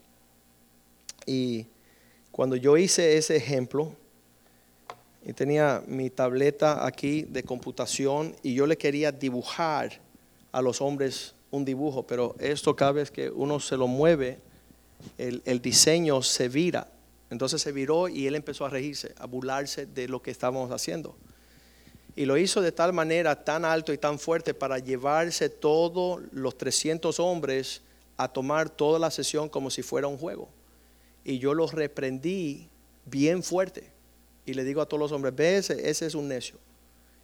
Y 1.27 1.67
cuando 2.33 2.57
yo 2.57 2.77
hice 2.77 3.17
ese 3.17 3.37
ejemplo, 3.37 3.95
y 5.25 5.33
tenía 5.33 5.83
mi 5.87 6.11
tableta 6.11 6.85
aquí 6.85 7.23
de 7.23 7.45
computación 7.45 8.35
y 8.43 8.55
yo 8.55 8.67
le 8.67 8.77
quería 8.77 9.13
dibujar 9.13 10.01
a 10.51 10.61
los 10.61 10.81
hombres 10.81 11.35
un 11.51 11.65
dibujo, 11.65 12.05
pero 12.07 12.35
esto 12.39 12.75
cada 12.75 12.93
vez 12.93 13.11
que 13.11 13.31
uno 13.31 13.61
se 13.61 13.77
lo 13.77 13.87
mueve, 13.87 14.39
el, 15.19 15.61
diseño 15.61 16.23
se 16.23 16.49
vira. 16.49 16.89
Entonces 17.31 17.63
se 17.63 17.73
viró 17.73 18.09
y 18.09 18.27
él 18.27 18.35
empezó 18.35 18.65
a 18.65 18.71
reírse, 18.71 19.15
a 19.19 19.27
burlarse 19.27 19.87
de 19.87 20.09
lo 20.09 20.23
que 20.23 20.31
estábamos 20.31 20.71
haciendo. 20.71 21.15
Y 22.17 22.25
lo 22.25 22.37
hizo 22.37 22.61
de 22.61 22.73
tal 22.73 22.93
manera, 22.93 23.45
tan 23.45 23.65
alto 23.65 23.93
y 23.93 23.99
tan 23.99 24.19
fuerte, 24.19 24.55
para 24.55 24.79
llevarse 24.79 25.49
todos 25.49 26.23
los 26.33 26.59
300 26.59 27.21
hombres 27.21 27.83
a 28.17 28.29
tomar 28.29 28.69
toda 28.69 28.99
la 28.99 29.11
sesión 29.11 29.49
como 29.49 29.71
si 29.71 29.83
fuera 29.83 30.09
un 30.09 30.19
juego. 30.19 30.49
Y 31.25 31.39
yo 31.39 31.55
los 31.55 31.73
reprendí 31.73 32.69
bien 33.07 33.43
fuerte. 33.43 33.91
Y 34.45 34.55
le 34.55 34.65
digo 34.65 34.81
a 34.81 34.87
todos 34.87 35.01
los 35.01 35.13
hombres, 35.13 35.35
ve 35.35 35.57
ese, 35.57 35.89
ese 35.89 36.07
es 36.07 36.15
un 36.15 36.29
necio. 36.29 36.57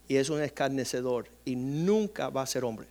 Y 0.06 0.16
es 0.16 0.30
un 0.30 0.40
escarnecedor. 0.40 1.28
Y 1.44 1.56
nunca 1.56 2.28
va 2.28 2.42
a 2.42 2.46
ser 2.46 2.64
hombre. 2.64 2.86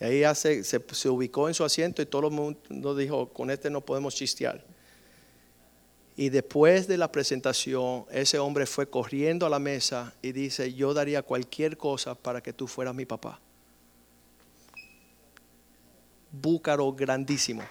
Y 0.00 0.04
ahí 0.04 0.34
se, 0.34 0.62
se, 0.62 1.08
ubicó 1.08 1.48
en 1.48 1.54
su 1.54 1.64
asiento 1.64 2.00
y 2.00 2.06
todo 2.06 2.28
el 2.28 2.32
mundo 2.32 2.94
dijo, 2.94 3.28
con 3.30 3.50
este 3.50 3.68
no 3.68 3.80
podemos 3.80 4.14
chistear. 4.14 4.64
Y 6.16 6.30
después 6.30 6.86
de 6.86 6.96
la 6.96 7.10
presentación, 7.10 8.04
ese 8.10 8.38
hombre 8.38 8.66
fue 8.66 8.88
corriendo 8.88 9.46
a 9.46 9.50
la 9.50 9.58
mesa 9.58 10.14
y 10.22 10.32
dice, 10.32 10.72
yo 10.72 10.94
daría 10.94 11.22
cualquier 11.22 11.76
cosa 11.76 12.14
para 12.14 12.40
que 12.40 12.52
tú 12.52 12.66
fueras 12.66 12.94
mi 12.94 13.06
papá. 13.06 13.40
Búcaro 16.30 16.92
grandísimo. 16.92 17.62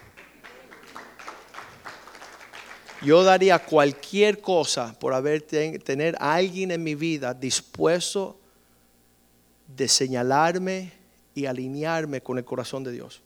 Yo 3.02 3.22
daría 3.22 3.58
cualquier 3.58 4.40
cosa 4.40 4.96
por 4.98 5.14
haber 5.14 5.42
tener 5.42 6.16
a 6.18 6.34
alguien 6.34 6.70
en 6.70 6.82
mi 6.82 6.94
vida 6.94 7.32
dispuesto 7.32 8.38
de 9.76 9.86
señalarme, 9.86 10.98
y 11.38 11.46
alinearme 11.46 12.20
con 12.20 12.36
el 12.38 12.44
corazón 12.44 12.82
de 12.84 12.92
Dios. 12.92 13.22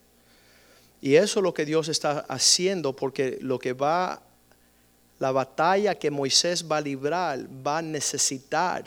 Y 1.00 1.16
eso 1.16 1.40
es 1.40 1.42
lo 1.42 1.54
que 1.54 1.64
Dios 1.64 1.88
está 1.88 2.20
haciendo 2.28 2.94
porque 2.94 3.38
lo 3.40 3.58
que 3.58 3.72
va, 3.72 4.22
la 5.18 5.32
batalla 5.32 5.94
que 5.94 6.10
Moisés 6.10 6.70
va 6.70 6.76
a 6.76 6.80
librar, 6.80 7.40
va 7.66 7.78
a 7.78 7.82
necesitar. 7.82 8.84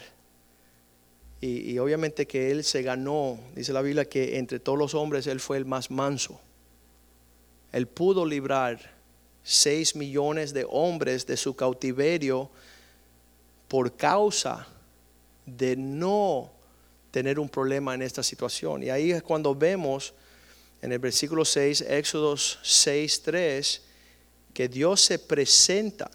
Y, 1.41 1.77
obviamente 1.77 2.25
que 2.25 2.49
él 2.51 2.63
se 2.63 2.81
ganó, 2.81 3.37
dice 3.55 3.73
la 3.73 3.81
Biblia 3.81 4.05
que 4.05 4.37
entre 4.37 4.59
todos 4.59 4.79
los 4.79 4.95
hombres 4.95 5.27
él 5.27 5.39
fue 5.39 5.57
el 5.57 5.65
más 5.65 5.91
manso. 5.91 6.39
Él 7.71 7.87
pudo 7.87 8.25
librar 8.25 8.94
seis 9.47 9.95
millones 9.95 10.53
de 10.53 10.65
hombres 10.67 11.27
de 11.27 11.37
su 11.37 11.55
cautiverio 11.55 12.49
por 13.67 13.95
causa 13.95 14.67
de 15.45 15.75
no 15.75 16.51
tener 17.11 17.39
un 17.39 17.47
problema 17.47 17.93
en 17.93 18.01
esta 18.01 18.23
situación. 18.23 18.81
Y 18.81 18.89
ahí 18.89 19.11
es 19.11 19.21
cuando 19.21 19.53
vemos 19.53 20.15
en 20.81 20.91
el 20.91 20.97
versículo 20.97 21.45
6, 21.45 21.81
Éxodos 21.81 22.57
6, 22.63 23.21
3, 23.21 23.81
que 24.51 24.67
Dios 24.67 25.01
se 25.01 25.19
presenta. 25.19 26.09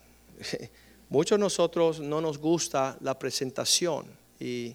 Muchos 1.09 1.39
de 1.39 1.41
nosotros 1.41 2.01
no 2.01 2.21
nos 2.21 2.37
gusta 2.37 2.97
la 3.01 3.17
presentación 3.17 4.07
y, 4.41 4.75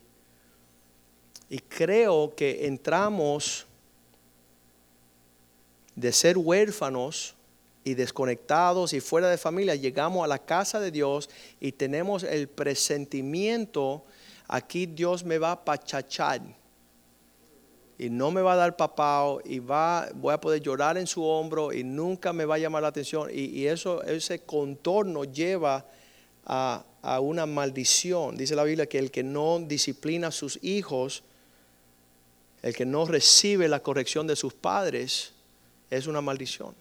y 1.49 1.59
creo 1.59 2.33
que 2.35 2.65
entramos 2.65 3.65
de 5.93 6.13
ser 6.13 6.37
huérfanos 6.37 7.35
y 7.85 7.93
desconectados 7.93 8.91
y 8.91 8.99
fuera 8.99 9.29
de 9.29 9.37
familia, 9.37 9.75
llegamos 9.75 10.25
a 10.25 10.27
la 10.27 10.39
casa 10.39 10.81
de 10.81 10.91
Dios 10.91 11.29
y 11.61 11.71
tenemos 11.71 12.23
el 12.23 12.49
presentimiento 12.49 14.03
aquí 14.47 14.85
Dios 14.85 15.23
me 15.23 15.37
va 15.37 15.51
a 15.51 15.65
pachachar 15.65 16.41
y 17.97 18.09
no 18.09 18.31
me 18.31 18.41
va 18.41 18.53
a 18.53 18.57
dar 18.57 18.75
papao 18.75 19.41
y 19.45 19.59
va, 19.59 20.09
voy 20.15 20.33
a 20.33 20.41
poder 20.41 20.61
llorar 20.61 20.97
en 20.97 21.07
su 21.07 21.23
hombro 21.23 21.71
y 21.71 21.83
nunca 21.83 22.33
me 22.33 22.43
va 22.43 22.55
a 22.55 22.57
llamar 22.57 22.81
la 22.81 22.89
atención. 22.89 23.29
Y, 23.31 23.65
eso, 23.67 24.03
ese 24.03 24.39
contorno 24.39 25.23
lleva 25.23 25.85
a, 26.45 26.83
a, 27.01 27.19
una 27.21 27.45
maldición. 27.45 28.35
Dice 28.35 28.53
la 28.53 28.65
Biblia 28.65 28.85
que 28.87 28.99
el 28.99 29.11
que 29.11 29.23
no 29.23 29.59
disciplina 29.59 30.27
a 30.27 30.31
sus 30.31 30.59
hijos, 30.61 31.23
el 32.63 32.75
que 32.75 32.85
no 32.85 33.05
recibe 33.05 33.69
la 33.69 33.79
corrección 33.79 34.27
de 34.27 34.35
sus 34.35 34.53
padres, 34.53 35.31
es 35.89 36.05
una 36.05 36.19
maldición. 36.19 36.75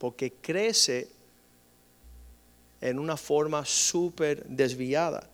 Porque 0.00 0.32
crece 0.32 1.08
en 2.80 2.98
una 2.98 3.18
forma 3.18 3.64
súper 3.66 4.44
desviada. 4.46 5.28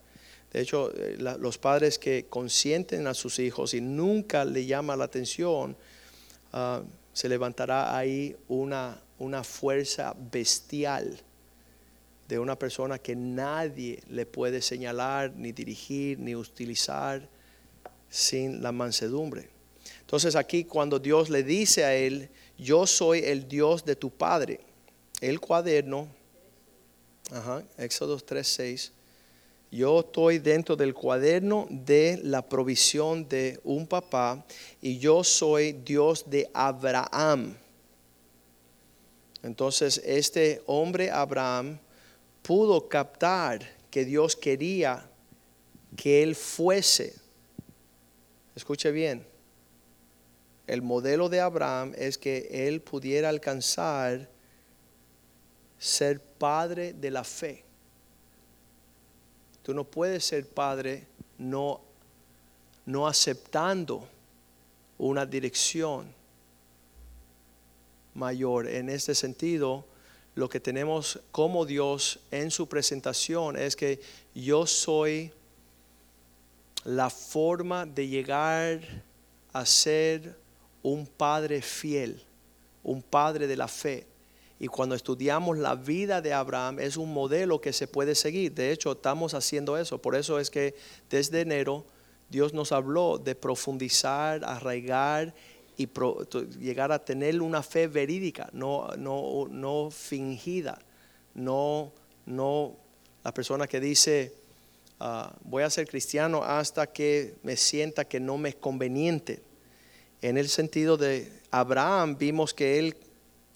De 0.51 0.61
hecho, 0.61 0.91
eh, 0.93 1.15
los 1.17 1.57
padres 1.57 1.97
que 1.97 2.25
consienten 2.29 3.07
a 3.07 3.13
sus 3.13 3.39
hijos 3.39 3.73
y 3.73 3.79
nunca 3.79 4.43
le 4.43 4.65
llama 4.65 4.97
la 4.97 5.05
atención, 5.05 5.77
ah, 6.51 6.81
se 7.13 7.29
levantará 7.29 7.97
ahí 7.97 8.35
una, 8.49 9.01
una 9.19 9.45
fuerza 9.45 10.13
bestial 10.31 11.17
de 12.27 12.37
una 12.37 12.59
persona 12.59 12.99
que 12.99 13.15
nadie 13.15 14.03
le 14.09 14.25
puede 14.25 14.61
señalar, 14.61 15.33
ni 15.33 15.53
dirigir, 15.53 16.19
ni 16.19 16.35
utilizar 16.35 17.27
sin 18.09 18.61
la 18.61 18.73
mansedumbre. 18.73 19.49
Entonces 20.01 20.35
aquí 20.35 20.65
cuando 20.65 20.99
Dios 20.99 21.29
le 21.29 21.43
dice 21.43 21.85
a 21.85 21.95
él, 21.95 22.29
yo 22.57 22.87
soy 22.87 23.19
el 23.19 23.47
Dios 23.47 23.85
de 23.85 23.95
tu 23.95 24.09
padre, 24.09 24.59
el 25.21 25.39
cuaderno, 25.39 26.07
ajá, 27.31 27.63
Éxodo 27.77 28.17
3.6, 28.17 28.91
yo 29.69 29.99
estoy 29.99 30.39
dentro 30.39 30.75
del 30.75 30.93
cuaderno 30.93 31.67
de 31.69 32.19
la 32.23 32.47
provisión 32.47 33.27
de 33.27 33.59
un 33.63 33.85
papá 33.85 34.45
y 34.81 34.97
yo 34.97 35.23
soy 35.23 35.73
Dios 35.73 36.29
de 36.29 36.49
Abraham. 36.53 37.57
Entonces 39.43 40.01
este 40.05 40.61
hombre 40.67 41.11
Abraham 41.11 41.79
pudo 42.41 42.87
captar 42.87 43.59
que 43.91 44.05
Dios 44.05 44.37
quería 44.37 45.09
que 45.97 46.23
él 46.23 46.35
fuese, 46.35 47.15
escuche 48.55 48.91
bien, 48.91 49.25
el 50.67 50.81
modelo 50.81 51.29
de 51.29 51.39
Abraham 51.39 51.93
es 51.97 52.17
que 52.17 52.49
él 52.51 52.81
pudiera 52.81 53.29
alcanzar 53.29 54.29
ser 55.79 56.21
padre 56.21 56.93
de 56.93 57.09
la 57.09 57.23
fe. 57.23 57.63
Tú 59.63 59.73
no 59.73 59.85
puedes 59.85 60.25
ser 60.25 60.47
padre 60.47 61.07
no, 61.37 61.81
no 62.85 63.07
aceptando 63.07 64.07
una 64.97 65.25
dirección 65.25 66.13
mayor. 68.13 68.67
En 68.67 68.89
este 68.89 69.15
sentido, 69.15 69.85
lo 70.35 70.49
que 70.49 70.59
tenemos 70.59 71.19
como 71.31 71.65
Dios 71.65 72.19
en 72.31 72.51
su 72.51 72.67
presentación 72.67 73.55
es 73.55 73.75
que 73.75 74.01
yo 74.33 74.65
soy 74.65 75.31
la 76.83 77.09
forma 77.09 77.85
de 77.85 78.07
llegar 78.07 78.81
a 79.53 79.65
ser 79.65 80.46
un 80.83 81.05
padre 81.05 81.61
fiel, 81.61 82.23
un 82.83 83.01
padre 83.01 83.47
de 83.47 83.57
la 83.57 83.67
fe. 83.67 84.07
Y 84.59 84.67
cuando 84.67 84.95
estudiamos 84.95 85.57
la 85.57 85.75
vida 85.75 86.21
de 86.21 86.33
Abraham 86.33 86.79
es 86.79 86.97
un 86.97 87.13
modelo 87.13 87.61
que 87.61 87.73
se 87.73 87.87
puede 87.87 88.15
seguir. 88.15 88.53
De 88.53 88.71
hecho, 88.71 88.93
estamos 88.93 89.33
haciendo 89.33 89.77
eso. 89.77 90.01
Por 90.01 90.15
eso 90.15 90.39
es 90.39 90.49
que 90.49 90.75
desde 91.09 91.41
enero 91.41 91.85
Dios 92.29 92.53
nos 92.53 92.71
habló 92.71 93.17
de 93.17 93.35
profundizar, 93.35 94.43
arraigar 94.43 95.33
y 95.77 95.87
llegar 96.59 96.91
a 96.91 97.03
tener 97.05 97.39
una 97.41 97.61
fe 97.61 97.87
verídica, 97.87 98.49
no, 98.51 98.87
no, 98.97 99.47
no 99.47 99.91
fingida, 99.91 100.79
no, 101.35 101.91
no 102.25 102.75
la 103.23 103.31
persona 103.31 103.67
que 103.67 103.79
dice, 103.79 104.33
ah, 104.99 105.35
voy 105.43 105.61
a 105.61 105.69
ser 105.69 105.87
cristiano 105.87 106.43
hasta 106.43 106.87
que 106.87 107.35
me 107.43 107.55
sienta 107.55 108.05
que 108.05 108.19
no 108.19 108.37
me 108.37 108.49
es 108.49 108.55
conveniente. 108.55 109.43
En 110.21 110.37
el 110.37 110.49
sentido 110.49 110.97
de 110.97 111.31
Abraham 111.51 112.17
vimos 112.17 112.53
que 112.53 112.79
él 112.79 112.97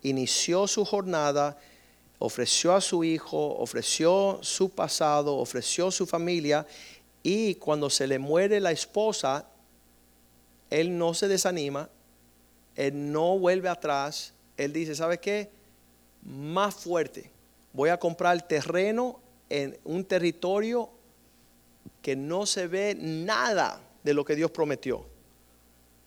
inició 0.04 0.68
su 0.68 0.86
jornada, 0.86 1.58
ofreció 2.20 2.74
a 2.74 2.82
su 2.82 3.04
hijo, 3.04 3.56
ofreció 3.58 4.40
su 4.42 4.70
pasado, 4.70 5.38
ofreció 5.38 5.90
su 5.90 6.06
familia 6.06 6.68
y 7.24 7.56
cuando 7.56 7.90
se 7.90 8.06
le 8.08 8.20
muere 8.20 8.60
la 8.60 8.72
esposa, 8.72 9.48
él 10.70 10.98
no 10.98 11.14
se 11.14 11.28
desanima, 11.28 11.90
él 12.76 13.12
no 13.12 13.38
vuelve 13.38 13.70
atrás, 13.70 14.34
él 14.56 14.72
dice, 14.72 14.96
¿sabe 14.96 15.20
qué? 15.20 15.50
Más 16.24 16.76
fuerte, 16.76 17.32
voy 17.74 17.90
a 17.90 18.00
comprar 18.00 18.48
terreno 18.48 19.20
en 19.50 19.78
un 19.84 20.06
territorio 20.06 20.90
que 22.02 22.16
no 22.16 22.46
se 22.46 22.68
ve 22.68 22.96
nada 22.96 23.82
de 24.04 24.14
lo 24.14 24.24
que 24.24 24.36
Dios 24.36 24.52
prometió. 24.52 25.11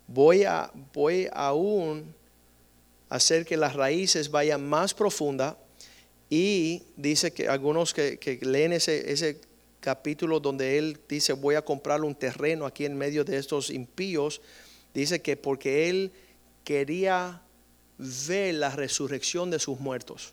Voy 0.07 0.45
a 0.45 0.71
voy 0.93 1.29
aún 1.33 2.15
a 3.09 3.17
hacer 3.17 3.45
que 3.45 3.57
las 3.57 3.75
raíces 3.75 4.31
vayan 4.31 4.69
más 4.69 4.95
profunda 4.95 5.57
y 6.29 6.83
dice 6.97 7.33
que 7.33 7.49
algunos 7.49 7.95
que, 7.95 8.19
que 8.19 8.39
leen 8.43 8.73
ese, 8.73 9.13
ese 9.13 9.41
capítulo 9.81 10.41
donde 10.41 10.79
él 10.79 10.99
dice 11.09 11.35
voy 11.35 11.55
a 11.55 11.63
comprar 11.63 12.03
un 12.03 12.15
terreno 12.15 12.65
aquí 12.67 12.87
en 12.87 12.97
medio 12.97 13.25
de 13.25 13.37
estos 13.37 13.71
impíos, 13.71 14.41
dice 14.95 15.21
que 15.21 15.37
porque 15.37 15.89
él 15.91 16.13
quería 16.65 17.43
ver 17.99 18.55
la 18.55 18.71
resurrección 18.71 19.51
de 19.51 19.59
sus 19.59 19.79
muertos. 19.79 20.33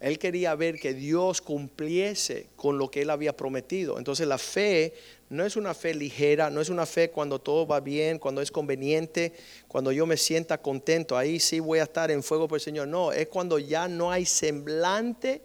Él 0.00 0.18
quería 0.18 0.54
ver 0.54 0.78
que 0.78 0.92
Dios 0.92 1.40
cumpliese 1.40 2.48
con 2.56 2.76
lo 2.76 2.90
que 2.90 3.02
él 3.02 3.10
había 3.10 3.36
prometido. 3.36 3.98
Entonces 3.98 4.26
la 4.26 4.38
fe 4.38 4.92
no 5.28 5.44
es 5.44 5.56
una 5.56 5.74
fe 5.74 5.94
ligera, 5.94 6.50
no 6.50 6.60
es 6.60 6.68
una 6.68 6.86
fe 6.86 7.10
cuando 7.10 7.40
todo 7.40 7.66
va 7.66 7.80
bien, 7.80 8.18
cuando 8.18 8.40
es 8.40 8.50
conveniente, 8.50 9.32
cuando 9.66 9.90
yo 9.90 10.06
me 10.06 10.16
sienta 10.16 10.58
contento, 10.58 11.16
ahí 11.16 11.40
sí 11.40 11.58
voy 11.58 11.80
a 11.80 11.84
estar 11.84 12.10
en 12.10 12.22
fuego 12.22 12.46
por 12.46 12.58
el 12.58 12.62
Señor. 12.62 12.86
No, 12.86 13.10
es 13.12 13.26
cuando 13.28 13.58
ya 13.58 13.88
no 13.88 14.12
hay 14.12 14.24
semblante, 14.24 15.42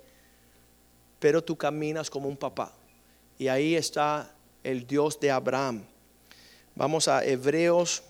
pero 1.20 1.44
tú 1.44 1.58
caminas 1.58 2.10
como 2.10 2.28
un 2.28 2.38
papá. 2.38 2.74
Y 3.39 3.48
ahí 3.48 3.76
está 3.76 4.36
el 4.63 4.86
Dios 4.86 5.20
de 5.20 5.32
Abraham. 5.32 5.84
Vamos 6.76 7.08
a 7.08 7.26
Hebreos 7.26 8.04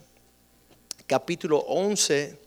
capítulo 1.08 1.60
11 1.60 2.38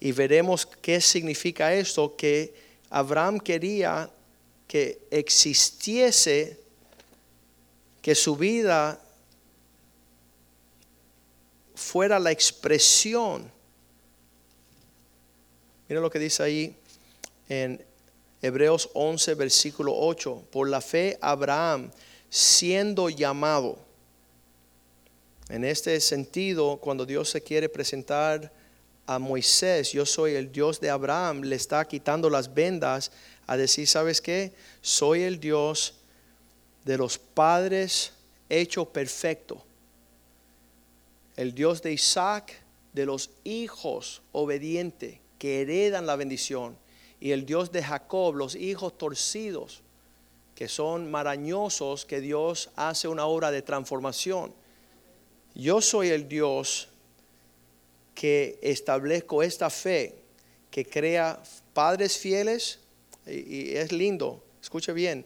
y 0.00 0.12
veremos 0.12 0.66
qué 0.66 1.00
significa 1.00 1.74
esto, 1.74 2.16
que 2.16 2.54
Abraham 2.90 3.40
quería 3.40 4.10
que 4.66 5.06
existiese, 5.10 6.58
que 8.04 8.14
su 8.14 8.36
vida 8.36 9.00
fuera 11.74 12.18
la 12.18 12.32
expresión. 12.32 13.50
Mira 15.88 16.02
lo 16.02 16.10
que 16.10 16.18
dice 16.18 16.42
ahí 16.42 16.76
en 17.48 17.82
Hebreos 18.42 18.90
11, 18.92 19.34
versículo 19.36 19.94
8. 19.96 20.48
Por 20.52 20.68
la 20.68 20.82
fe, 20.82 21.16
Abraham, 21.22 21.90
siendo 22.28 23.08
llamado, 23.08 23.78
en 25.48 25.64
este 25.64 25.98
sentido, 25.98 26.76
cuando 26.76 27.06
Dios 27.06 27.30
se 27.30 27.40
quiere 27.40 27.70
presentar 27.70 28.52
a 29.06 29.18
Moisés, 29.18 29.92
yo 29.92 30.04
soy 30.04 30.34
el 30.34 30.52
Dios 30.52 30.78
de 30.78 30.90
Abraham, 30.90 31.40
le 31.40 31.56
está 31.56 31.82
quitando 31.88 32.28
las 32.28 32.52
vendas 32.52 33.12
a 33.46 33.56
decir, 33.56 33.88
¿sabes 33.88 34.20
qué? 34.20 34.52
Soy 34.82 35.22
el 35.22 35.40
Dios 35.40 36.03
de 36.84 36.98
los 36.98 37.18
padres 37.18 38.12
hecho 38.48 38.86
perfecto. 38.86 39.64
El 41.36 41.54
Dios 41.54 41.82
de 41.82 41.92
Isaac, 41.92 42.62
de 42.92 43.06
los 43.06 43.30
hijos 43.42 44.22
obedientes 44.32 45.18
que 45.38 45.62
heredan 45.62 46.06
la 46.06 46.16
bendición. 46.16 46.76
Y 47.20 47.32
el 47.32 47.46
Dios 47.46 47.72
de 47.72 47.82
Jacob, 47.82 48.34
los 48.34 48.54
hijos 48.54 48.96
torcidos, 48.96 49.82
que 50.54 50.68
son 50.68 51.10
marañosos, 51.10 52.04
que 52.04 52.20
Dios 52.20 52.70
hace 52.76 53.08
una 53.08 53.26
obra 53.26 53.50
de 53.50 53.62
transformación 53.62 54.52
yo 55.54 55.80
soy 55.80 56.08
el 56.08 56.28
Dios 56.28 56.88
que 58.14 58.58
establezco 58.60 59.42
esta 59.42 59.70
fe, 59.70 60.14
que 60.70 60.84
crea 60.84 61.40
padres 61.72 62.18
fieles, 62.18 62.80
y, 63.26 63.74
es 63.76 63.92
lindo, 63.92 64.42
escuche 64.60 64.92
bien, 64.92 65.24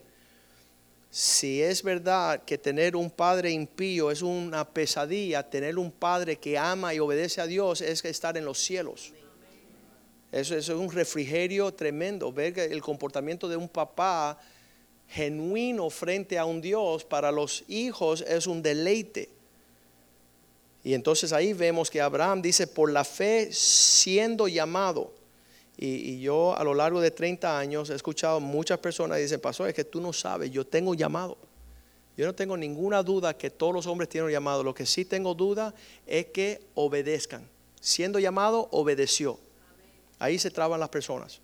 si 1.11 1.63
es 1.63 1.83
verdad 1.83 2.43
que 2.45 2.59
tener 2.59 2.95
un 2.95 3.11
padre 3.11 3.51
impío 3.51 4.11
es 4.11 4.21
una 4.21 4.69
pesadilla, 4.69 5.49
tener 5.49 5.79
un 5.79 5.91
padre 5.91 6.37
que 6.37 6.59
ama 6.59 6.93
y 6.93 6.99
obedece 6.99 7.41
a 7.41 7.47
Dios 7.47 7.81
es 7.81 8.05
estar 8.05 8.37
en 8.37 8.45
los 8.45 8.59
cielos. 8.59 9.13
Eso, 10.31 10.55
es 10.55 10.69
un 10.69 10.93
refrigerio 10.93 11.73
tremendo. 11.73 12.31
Ver 12.31 12.59
el 12.59 12.83
comportamiento 12.83 13.49
de 13.49 13.57
un 13.57 13.69
papá 13.69 14.39
genuino 15.09 15.89
frente 15.89 16.39
a 16.39 16.45
un 16.45 16.61
Dios 16.61 17.05
para 17.05 17.33
los 17.33 17.65
hijos 17.69 18.23
es 18.29 18.47
un 18.47 18.63
deleite. 18.63 19.31
Y 20.85 20.93
entonces 20.93 21.33
ahí 21.33 21.55
vemos 21.55 21.91
que 21.91 22.01
Abraham 22.01 22.43
dice, 22.43 22.67
por 22.67 22.93
la 22.93 23.05
fe 23.05 23.49
siendo 23.53 24.49
llamado. 24.49 25.18
Y, 25.81 26.19
yo 26.19 26.57
a 26.57 26.65
lo 26.65 26.75
largo 26.75 27.01
de 27.01 27.13
30 27.13 27.57
años 27.57 27.89
he 27.89 27.95
escuchado 27.95 28.41
muchas 28.41 28.79
personas 28.79 29.17
que 29.17 29.23
dicen, 29.23 29.41
pastor, 29.41 29.69
es 29.69 29.75
que 29.75 29.85
tú 29.85 30.01
no 30.01 30.13
sabes, 30.13 30.51
yo 30.51 30.67
tengo 30.67 30.93
llamado. 30.95 31.39
Yo 32.17 32.27
no 32.27 32.35
tengo 32.35 32.57
ninguna 32.57 33.05
duda 33.05 33.39
que 33.39 33.49
todos 33.49 33.73
los 33.73 33.87
hombres 33.87 34.09
tienen 34.09 34.29
llamado. 34.29 34.65
Lo 34.65 34.75
que 34.75 34.85
sí 34.85 35.05
tengo 35.05 35.35
duda 35.35 35.73
es 36.05 36.27
que 36.27 36.61
obedezcan. 36.75 37.49
Siendo 37.81 38.19
llamado, 38.19 38.69
obedeció. 38.73 39.39
Ahí 40.19 40.37
se 40.41 40.51
traban 40.51 40.81
las 40.81 40.89
personas. 40.89 41.41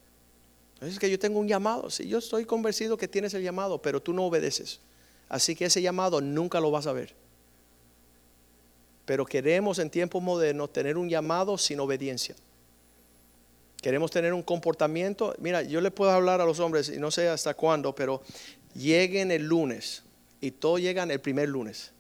Es 0.81 0.99
que 0.99 1.09
yo 1.09 1.16
tengo 1.16 1.38
un 1.38 1.47
llamado. 1.47 1.88
Sí, 1.90 2.09
yo 2.09 2.18
estoy 2.18 2.44
convencido 2.44 2.97
que 2.97 3.07
tienes 3.07 3.35
el 3.35 3.42
llamado, 3.44 3.81
pero 3.81 4.03
tú 4.03 4.12
no 4.12 4.25
obedeces. 4.25 4.81
Así 5.29 5.55
que 5.55 5.66
ese 5.66 5.81
llamado 5.81 6.20
nunca 6.20 6.59
lo 6.59 6.73
vas 6.73 6.88
a 6.88 6.92
ver. 6.92 7.14
Pero 9.05 9.25
queremos 9.25 9.79
en 9.79 9.90
tiempos 9.90 10.20
modernos 10.20 10.73
tener 10.73 10.97
un 10.97 11.09
llamado 11.09 11.57
sin 11.57 11.79
obediencia. 11.79 12.35
Queremos 13.85 14.11
tener 14.11 14.33
un 14.33 14.42
comportamiento. 14.42 15.35
Mira, 15.40 15.61
yo 15.61 15.83
le 15.83 15.90
puedo 15.90 16.11
hablar 16.11 16.40
a 16.40 16.47
los 16.47 16.59
hombres, 16.59 16.88
y 16.88 16.99
no 16.99 17.11
sé 17.11 17.29
hasta 17.29 17.53
cuándo, 17.53 17.94
pero 17.94 18.23
lleguen 18.75 19.31
el 19.31 19.42
lunes 19.42 20.05
y 20.40 20.53
todos 20.53 20.81
llegan 20.81 21.11
el 21.11 21.20
primer 21.20 21.51
lunes. 21.51 21.92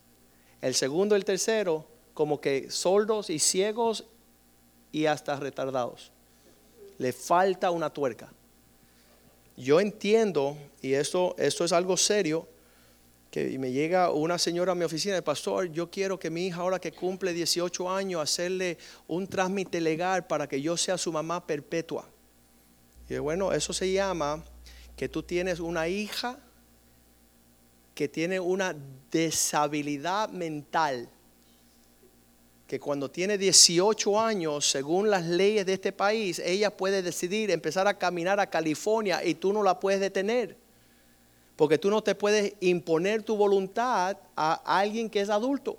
El 0.62 0.74
segundo, 0.74 1.14
el 1.14 1.26
tercero, 1.26 1.86
como 2.14 2.40
que 2.40 2.70
sordos 2.70 3.28
y 3.28 3.38
ciegos 3.38 4.06
y 4.92 5.04
hasta 5.04 5.36
retardados. 5.36 6.10
Le 6.96 7.12
falta 7.12 7.70
una 7.70 7.90
tuerca. 7.90 8.32
Yo 9.54 9.78
entiendo, 9.78 10.56
y 10.80 10.94
esto, 10.94 11.34
esto 11.36 11.66
es 11.66 11.72
algo 11.72 11.98
serio, 11.98 12.48
que 13.34 13.58
me 13.58 13.72
llega 13.72 14.12
una 14.12 14.38
señora 14.38 14.70
a 14.70 14.74
mi 14.76 14.84
oficina, 14.84 15.20
pastor, 15.20 15.66
yo 15.72 15.90
quiero 15.90 16.20
que 16.20 16.30
mi 16.30 16.46
hija 16.46 16.60
ahora 16.60 16.78
que 16.78 16.92
cumple 16.92 17.32
18 17.32 17.90
años, 17.90 18.22
hacerle 18.22 18.78
un 19.08 19.26
trámite 19.26 19.80
legal 19.80 20.24
para 20.28 20.46
que 20.46 20.62
yo 20.62 20.76
sea 20.76 20.96
su 20.96 21.10
mamá 21.10 21.44
perpetua. 21.44 22.08
Y 23.08 23.18
bueno, 23.18 23.52
eso 23.52 23.72
se 23.72 23.92
llama 23.92 24.44
que 24.96 25.08
tú 25.08 25.24
tienes 25.24 25.58
una 25.58 25.88
hija 25.88 26.38
que 27.96 28.06
tiene 28.06 28.38
una 28.38 28.76
deshabilidad 29.10 30.28
mental, 30.28 31.08
que 32.68 32.78
cuando 32.78 33.10
tiene 33.10 33.36
18 33.36 34.20
años, 34.20 34.70
según 34.70 35.10
las 35.10 35.24
leyes 35.24 35.66
de 35.66 35.72
este 35.72 35.90
país, 35.90 36.38
ella 36.38 36.70
puede 36.70 37.02
decidir 37.02 37.50
empezar 37.50 37.88
a 37.88 37.98
caminar 37.98 38.38
a 38.38 38.48
California 38.48 39.24
y 39.24 39.34
tú 39.34 39.52
no 39.52 39.64
la 39.64 39.80
puedes 39.80 39.98
detener. 39.98 40.62
Porque 41.56 41.78
tú 41.78 41.90
no 41.90 42.02
te 42.02 42.14
puedes 42.14 42.54
imponer 42.60 43.22
tu 43.22 43.36
voluntad 43.36 44.16
a 44.36 44.54
alguien 44.64 45.08
que 45.08 45.20
es 45.20 45.30
adulto. 45.30 45.78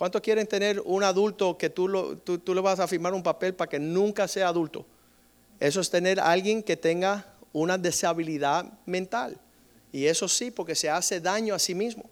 ¿Cuántos 0.00 0.22
quieren 0.22 0.46
tener 0.46 0.80
un 0.86 1.04
adulto 1.04 1.58
que 1.58 1.68
tú, 1.68 1.86
lo, 1.86 2.16
tú, 2.16 2.38
tú, 2.38 2.54
le 2.54 2.62
vas 2.62 2.80
a 2.80 2.88
firmar 2.88 3.12
un 3.12 3.22
papel 3.22 3.54
para 3.54 3.68
que 3.68 3.78
nunca 3.78 4.26
sea 4.26 4.48
adulto? 4.48 4.86
Eso 5.58 5.78
es 5.82 5.90
tener 5.90 6.18
a 6.18 6.30
alguien 6.30 6.62
que 6.62 6.74
tenga 6.74 7.34
una 7.52 7.76
deshabilidad 7.76 8.64
mental. 8.86 9.38
Y 9.92 10.06
eso 10.06 10.26
sí, 10.26 10.50
porque 10.50 10.74
se 10.74 10.88
hace 10.88 11.20
daño 11.20 11.54
a 11.54 11.58
sí 11.58 11.74
mismo. 11.74 12.04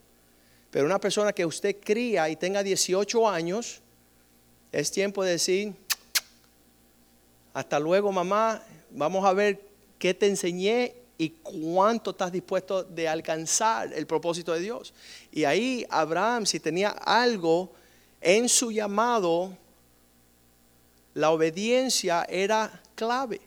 Pero 0.71 0.85
una 0.85 1.01
persona 1.01 1.33
que 1.33 1.47
usted 1.47 1.77
cría 1.83 2.29
y 2.29 2.37
tenga 2.37 2.63
18 2.63 3.27
años, 3.27 3.81
es 4.71 4.91
tiempo 4.91 5.25
de 5.25 5.31
decir, 5.31 5.73
hasta 7.55 7.81
luego 7.81 8.13
mamá, 8.13 8.63
vamos 8.91 9.25
a 9.25 9.33
ver 9.33 9.63
qué 9.99 10.13
te 10.13 10.27
enseñé 10.27 10.95
y 11.20 11.31
cuánto 11.31 12.12
estás 12.12 12.31
dispuesto 12.31 12.85
de 12.85 13.09
alcanzar 13.09 13.92
el 13.92 14.07
propósito 14.07 14.52
de 14.52 14.61
Dios. 14.61 14.94
Y 15.33 15.44
ahí 15.44 15.85
Abraham, 15.90 16.46
si 16.46 16.61
tenía 16.61 16.90
algo 16.90 17.72
en 18.20 18.48
su 18.48 18.70
llamado, 18.70 19.57
la 21.14 21.33
obediencia 21.33 22.24
era 22.28 22.81
clave. 22.94 23.40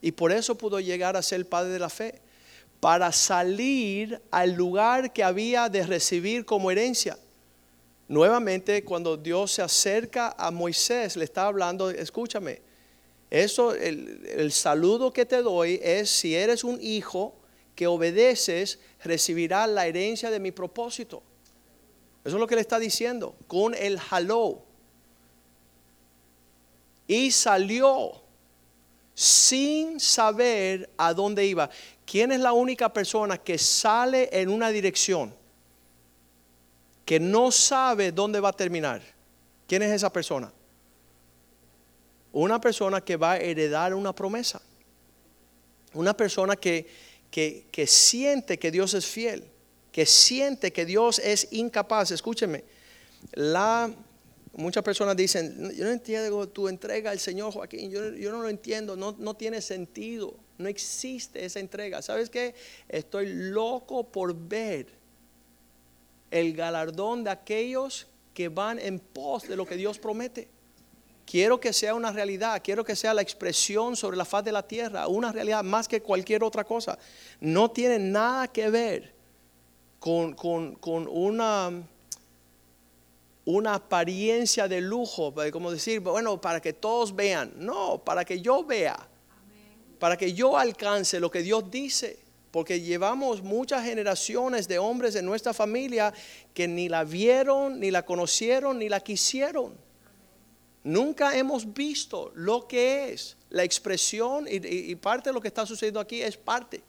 Y 0.00 0.10
por 0.10 0.32
eso 0.32 0.58
pudo 0.58 0.80
llegar 0.80 1.16
a 1.16 1.22
ser 1.22 1.48
padre 1.48 1.70
de 1.70 1.78
la 1.78 1.88
fe. 1.88 2.20
Para 2.80 3.12
salir 3.12 4.20
al 4.32 4.54
lugar 4.54 5.12
que 5.12 5.22
había 5.22 5.68
de 5.68 5.86
recibir 5.86 6.44
como 6.44 6.72
herencia. 6.72 7.16
Nuevamente, 8.08 8.82
cuando 8.82 9.16
Dios 9.16 9.52
se 9.52 9.62
acerca 9.62 10.34
a 10.36 10.50
Moisés, 10.50 11.16
le 11.16 11.22
está 11.24 11.46
hablando, 11.46 11.88
escúchame, 11.88 12.60
eso, 13.32 13.74
el, 13.74 14.52
saludo 14.52 15.10
que 15.10 15.24
te 15.24 15.40
doy 15.40 15.80
es 15.82 16.10
si 16.10 16.36
eres 16.36 16.64
un 16.64 16.78
hijo 16.82 17.34
que 17.74 17.86
obedeces, 17.86 18.78
recibirás 19.02 19.70
la 19.70 19.86
herencia 19.86 20.30
de 20.30 20.38
mi 20.38 20.52
propósito. 20.52 21.22
Eso 22.26 22.36
es 22.36 22.40
lo 22.40 22.46
que 22.46 22.56
le 22.56 22.60
está 22.60 22.78
diciendo 22.78 23.34
con 23.46 23.74
el 23.74 23.98
haló. 24.10 24.62
Y 27.08 27.30
salió 27.30 28.20
sin 29.14 29.98
saber 29.98 30.90
a 30.98 31.14
dónde 31.14 31.46
iba. 31.46 31.70
¿Quién 32.04 32.32
es 32.32 32.40
la 32.40 32.52
única 32.52 32.92
persona 32.92 33.38
que 33.38 33.56
sale 33.56 34.28
en 34.30 34.50
una 34.50 34.68
dirección 34.68 35.34
que 37.06 37.18
no 37.18 37.50
sabe 37.50 38.12
dónde 38.12 38.40
va 38.40 38.50
a 38.50 38.52
terminar? 38.52 39.00
¿Quién 39.66 39.80
es 39.80 39.90
esa 39.90 40.12
persona? 40.12 40.52
Una 42.32 42.60
persona 42.60 43.02
que 43.02 43.16
va 43.16 43.32
a 43.32 43.38
heredar 43.38 43.94
una 43.94 44.14
promesa. 44.14 44.62
Una 45.94 46.16
persona 46.16 46.56
que, 46.56 46.86
que, 47.30 47.86
siente 47.86 48.58
que 48.58 48.70
Dios 48.70 48.94
es 48.94 49.06
fiel, 49.06 49.44
que 49.90 50.06
siente 50.06 50.72
que 50.72 50.86
Dios 50.86 51.18
es 51.18 51.48
incapaz. 51.50 52.10
Escúcheme, 52.10 52.64
la, 53.32 53.92
muchas 54.54 54.82
personas 54.82 55.16
dicen, 55.16 55.72
yo 55.76 55.84
no 55.84 55.90
entiendo 55.90 56.48
tu 56.48 56.68
entrega 56.68 57.10
al 57.10 57.18
Señor 57.18 57.52
Joaquín, 57.52 57.90
yo, 57.90 58.14
yo 58.14 58.32
no 58.32 58.42
lo 58.42 58.48
entiendo, 58.48 58.96
no, 58.96 59.14
no 59.18 59.34
tiene 59.34 59.60
sentido, 59.60 60.34
no 60.56 60.68
existe 60.68 61.44
esa 61.44 61.60
entrega. 61.60 62.00
¿Sabes 62.00 62.30
qué? 62.30 62.54
Estoy 62.88 63.26
loco 63.32 64.04
por 64.10 64.34
ver 64.34 64.86
el 66.30 66.54
galardón 66.54 67.24
de 67.24 67.30
aquellos 67.30 68.06
que 68.32 68.48
van 68.48 68.78
en 68.78 68.98
pos 68.98 69.46
de 69.46 69.56
lo 69.56 69.66
que 69.66 69.76
Dios 69.76 69.98
promete. 69.98 70.48
Quiero 71.24 71.60
que 71.60 71.72
sea 71.72 71.94
una 71.94 72.12
realidad, 72.12 72.60
quiero 72.62 72.84
que 72.84 72.96
sea 72.96 73.14
la 73.14 73.22
expresión 73.22 73.96
sobre 73.96 74.16
la 74.16 74.24
faz 74.24 74.44
de 74.44 74.52
la 74.52 74.66
tierra, 74.66 75.06
una 75.06 75.32
realidad 75.32 75.62
más 75.62 75.88
que 75.88 76.02
cualquier 76.02 76.42
otra 76.44 76.64
cosa. 76.64 76.98
No 77.40 77.70
tiene 77.70 77.98
nada 77.98 78.48
que 78.48 78.68
ver 78.68 79.14
con, 79.98 80.76
una, 80.82 81.70
una 83.44 83.74
apariencia 83.74 84.66
de 84.66 84.80
lujo, 84.80 85.32
como 85.52 85.70
decir, 85.70 86.00
bueno, 86.00 86.40
para 86.40 86.60
que 86.60 86.72
todos 86.72 87.14
vean. 87.14 87.52
No, 87.56 88.02
para 88.04 88.24
que 88.24 88.40
yo 88.40 88.64
vea, 88.64 88.98
para 90.00 90.16
que 90.16 90.32
yo 90.34 90.58
alcance 90.58 91.20
lo 91.20 91.30
que 91.30 91.42
Dios 91.42 91.70
dice. 91.70 92.18
Porque 92.50 92.82
llevamos 92.82 93.42
muchas 93.42 93.84
generaciones 93.84 94.68
de 94.68 94.78
hombres 94.78 95.14
de 95.14 95.22
nuestra 95.22 95.54
familia 95.54 96.12
que 96.52 96.68
ni 96.68 96.88
la 96.88 97.04
vieron, 97.04 97.80
ni 97.80 97.90
la 97.90 98.04
conocieron, 98.04 98.78
ni 98.78 98.90
la 98.90 99.00
quisieron. 99.00 99.74
Nunca 100.84 101.36
hemos 101.36 101.72
visto 101.72 102.32
lo 102.34 102.66
que 102.66 103.12
es 103.12 103.36
la 103.50 103.62
expresión 103.62 104.46
y, 104.48 104.94
parte 104.96 105.30
de 105.30 105.34
lo 105.34 105.40
que 105.40 105.48
está 105.48 105.64
sucediendo 105.64 106.00
aquí 106.00 106.20
es 106.20 106.36
parte. 106.36 106.82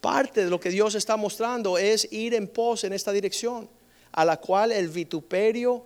Parte 0.00 0.44
de 0.44 0.50
lo 0.50 0.60
que 0.60 0.70
Dios 0.70 0.94
está 0.94 1.16
mostrando 1.16 1.78
es 1.78 2.10
ir 2.12 2.34
en 2.34 2.46
pos 2.46 2.84
en 2.84 2.92
esta 2.92 3.10
dirección, 3.10 3.68
a 4.12 4.24
la 4.24 4.36
cual 4.36 4.70
el 4.70 4.88
vituperio, 4.88 5.84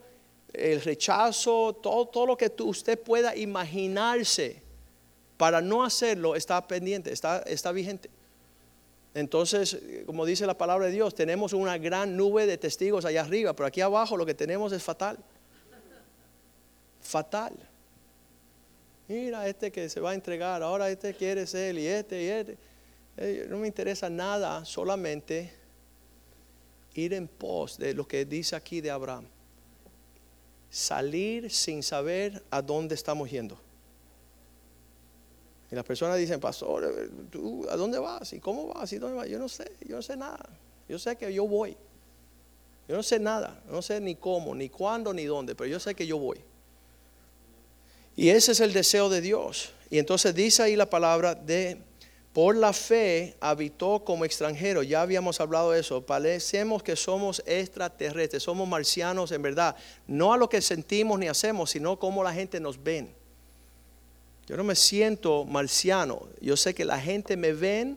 el 0.52 0.83
rechazo, 0.83 1.74
todo, 1.81 2.07
todo 2.07 2.26
lo 2.26 2.37
que 2.37 2.52
usted 2.62 2.98
pueda 2.98 3.35
imaginarse 3.35 4.61
para 5.38 5.62
no 5.62 5.85
hacerlo 5.85 6.35
está 6.35 6.66
pendiente, 6.66 7.12
está, 7.12 7.38
está 7.46 7.72
vigente. 7.72 8.11
Entonces, 9.14 9.78
como 10.04 10.26
dice 10.26 10.46
la 10.46 10.59
palabra 10.59 10.87
de 10.87 10.92
Dios, 10.92 11.14
tenemos 11.14 11.54
una 11.54 11.78
gran 11.78 12.14
nube 12.16 12.44
de 12.44 12.59
testigos 12.59 13.07
allá 13.07 13.22
arriba, 13.22 13.54
pero 13.54 13.66
aquí 13.68 13.81
abajo 13.81 14.18
lo 14.18 14.26
que 14.26 14.35
tenemos 14.35 14.72
es 14.72 14.83
fatal 14.83 15.18
fatal. 17.08 17.54
Mira, 19.08 19.48
este 19.48 19.72
que 19.72 19.88
se 19.88 20.00
va 20.00 20.10
a 20.10 20.14
entregar, 20.14 20.62
ahora 20.62 20.90
este 20.90 21.14
quiere 21.14 21.46
ser 21.46 21.78
y 21.78 21.86
este 21.86 22.22
y 22.22 22.26
este. 22.26 23.48
No 23.48 23.56
me 23.58 23.66
interesa 23.66 24.10
nada, 24.10 24.64
solamente 24.64 25.52
ir 26.94 27.14
en 27.14 27.26
pos 27.26 27.78
de 27.78 27.94
lo 27.94 28.06
que 28.06 28.26
dice 28.26 28.54
aquí 28.54 28.80
de 28.80 28.90
Abraham. 28.90 29.24
Salir 30.70 31.50
sin 31.50 31.82
saber 31.82 32.44
a 32.50 32.60
dónde 32.60 32.94
estamos 32.94 33.30
yendo. 33.30 33.58
Y 35.70 35.74
las 35.74 35.84
personas 35.84 36.18
dicen, 36.18 36.40
pastor, 36.40 36.84
eh, 36.84 37.10
¿tú 37.30 37.66
a 37.70 37.76
dónde 37.76 37.98
vas? 37.98 38.32
¿Y 38.34 38.40
cómo 38.40 38.68
vas? 38.68 38.92
¿Y 38.92 38.98
dónde 38.98 39.16
vas? 39.16 39.28
Yo 39.28 39.38
no 39.38 39.48
sé, 39.48 39.70
yo 39.86 39.96
no 39.96 40.02
sé 40.02 40.16
nada. 40.16 40.48
Yo 40.88 40.98
sé 40.98 41.16
que 41.16 41.32
yo 41.32 41.46
voy. 41.46 41.76
Yo 42.86 42.96
no 42.96 43.02
sé 43.02 43.18
nada, 43.18 43.62
no 43.70 43.82
sé 43.82 44.00
ni 44.00 44.14
cómo, 44.14 44.54
ni 44.54 44.70
cuándo, 44.70 45.12
ni 45.12 45.24
dónde, 45.24 45.54
pero 45.54 45.68
yo 45.68 45.78
sé 45.78 45.94
que 45.94 46.06
yo 46.06 46.18
voy. 46.18 46.42
Y 48.18 48.31
ese 48.31 48.50
es 48.50 48.59
el 48.59 48.72
deseo 48.72 49.09
de 49.09 49.20
Dios. 49.20 49.70
Y 49.90 49.98
entonces 50.00 50.35
dice 50.35 50.64
ahí 50.64 50.74
la 50.74 50.90
palabra 50.90 51.37
de, 51.37 51.78
por 52.33 52.57
la 52.57 52.72
fe 52.72 53.37
habitó 53.38 54.02
como 54.04 54.24
extranjero. 54.24 54.83
Ya 54.83 55.02
habíamos 55.02 55.40
hablado 55.40 55.70
de 55.70 55.78
eso. 55.78 56.04
Parecemos 56.04 56.83
que 56.83 56.96
somos 56.96 57.40
extraterrestres, 57.46 58.42
somos 58.42 58.66
marcianos 58.66 59.31
en 59.31 59.40
verdad. 59.40 59.76
No 60.09 60.33
a 60.33 60.37
lo 60.37 60.48
que 60.48 60.61
sentimos 60.61 61.16
ni 61.16 61.28
hacemos, 61.28 61.70
sino 61.70 61.96
cómo 61.96 62.24
la 62.24 62.35
gente 62.35 62.59
nos 62.59 62.83
ven. 62.83 63.09
Yo 64.48 64.57
no 64.57 64.64
me 64.64 64.74
siento 64.74 65.44
marciano. 65.44 66.26
Yo 66.40 66.57
sé 66.57 66.74
que 66.74 66.85
la 66.85 66.98
gente 67.00 67.37
me 67.37 67.52
ven, 67.52 67.96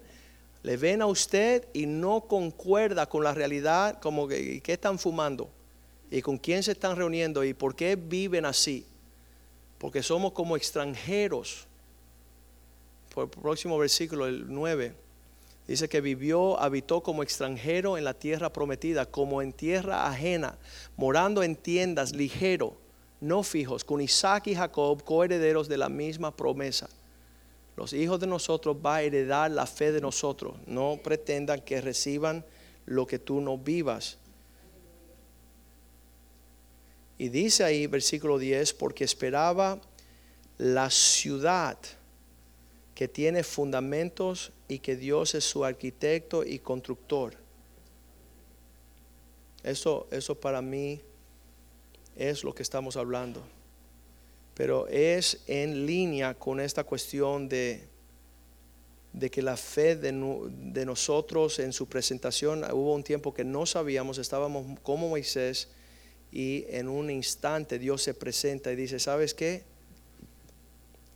le 0.61 0.77
ven 0.77 1.01
a 1.01 1.07
usted 1.07 1.67
y 1.73 1.87
no 1.87 2.21
concuerda 2.27 3.09
con 3.09 3.23
la 3.23 3.33
realidad, 3.33 3.99
como 3.99 4.27
que 4.27 4.61
qué 4.61 4.73
están 4.73 4.99
fumando 4.99 5.49
y 6.11 6.21
con 6.21 6.37
quién 6.37 6.61
se 6.61 6.73
están 6.73 6.95
reuniendo 6.95 7.43
y 7.43 7.55
por 7.55 7.75
qué 7.75 7.95
viven 7.95 8.45
así 8.45 8.85
porque 9.81 10.03
somos 10.03 10.33
como 10.33 10.55
extranjeros. 10.55 11.65
Por 13.15 13.23
el 13.23 13.29
próximo 13.31 13.79
versículo, 13.79 14.27
el 14.27 14.45
9, 14.47 14.93
dice 15.67 15.89
que 15.89 16.01
vivió, 16.01 16.59
habitó 16.59 17.01
como 17.01 17.23
extranjero 17.23 17.97
en 17.97 18.03
la 18.03 18.13
tierra 18.13 18.53
prometida, 18.53 19.07
como 19.07 19.41
en 19.41 19.53
tierra 19.53 20.07
ajena, 20.07 20.59
morando 20.97 21.41
en 21.41 21.55
tiendas, 21.55 22.15
ligero, 22.15 22.77
no 23.21 23.41
fijos, 23.41 23.83
con 23.83 24.01
Isaac 24.01 24.47
y 24.47 24.55
Jacob, 24.55 25.03
coherederos 25.03 25.67
de 25.67 25.79
la 25.79 25.89
misma 25.89 26.29
promesa. 26.37 26.87
Los 27.75 27.93
hijos 27.93 28.19
de 28.19 28.27
nosotros 28.27 28.77
va 28.85 28.97
a 28.97 29.01
heredar 29.01 29.49
la 29.49 29.65
fe 29.65 29.91
de 29.91 29.99
nosotros. 29.99 30.57
No 30.67 30.99
pretendan 31.03 31.59
que 31.59 31.81
reciban 31.81 32.45
lo 32.85 33.07
que 33.07 33.17
tú 33.17 33.41
no 33.41 33.57
vivas. 33.57 34.19
Y 37.21 37.29
dice 37.29 37.63
ahí, 37.63 37.85
versículo 37.85 38.39
10, 38.39 38.73
porque 38.73 39.03
esperaba 39.03 39.79
la 40.57 40.89
ciudad 40.89 41.77
que 42.95 43.07
tiene 43.07 43.43
fundamentos 43.43 44.51
y 44.67 44.79
que 44.79 44.95
Dios 44.95 45.35
es 45.35 45.43
su 45.43 45.63
arquitecto 45.63 46.43
y 46.43 46.57
constructor. 46.57 47.35
Eso, 49.61 50.07
eso 50.09 50.33
para 50.33 50.63
mí 50.63 50.99
es 52.15 52.43
lo 52.43 52.55
que 52.55 52.63
estamos 52.63 52.97
hablando. 52.97 53.43
Pero 54.55 54.87
es 54.87 55.43
en 55.45 55.85
línea 55.85 56.33
con 56.33 56.59
esta 56.59 56.83
cuestión 56.85 57.47
de, 57.47 57.87
de 59.13 59.29
que 59.29 59.43
la 59.43 59.57
fe 59.57 59.95
de, 59.95 60.11
de 60.73 60.85
nosotros 60.87 61.59
en 61.59 61.71
su 61.71 61.87
presentación, 61.87 62.63
hubo 62.73 62.95
un 62.95 63.03
tiempo 63.03 63.31
que 63.31 63.43
no 63.43 63.67
sabíamos, 63.67 64.17
estábamos 64.17 64.79
como 64.81 65.07
Moisés 65.07 65.67
y 66.31 66.65
en 66.69 66.87
un 66.87 67.09
instante 67.09 67.77
Dios 67.77 68.01
se 68.01 68.13
presenta 68.13 68.71
y 68.71 68.75
dice, 68.75 68.99
¿sabes 68.99 69.33
qué? 69.33 69.63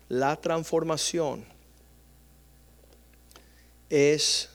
La 0.10 0.36
transformación 0.36 1.46
es 3.90 4.50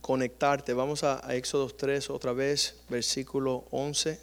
conectarte. 0.00 0.74
Vamos 0.74 1.02
a, 1.02 1.20
Éxodo 1.34 1.68
3 1.68 2.10
otra 2.10 2.32
vez, 2.32 2.76
versículo 2.88 3.64
11. 3.70 4.20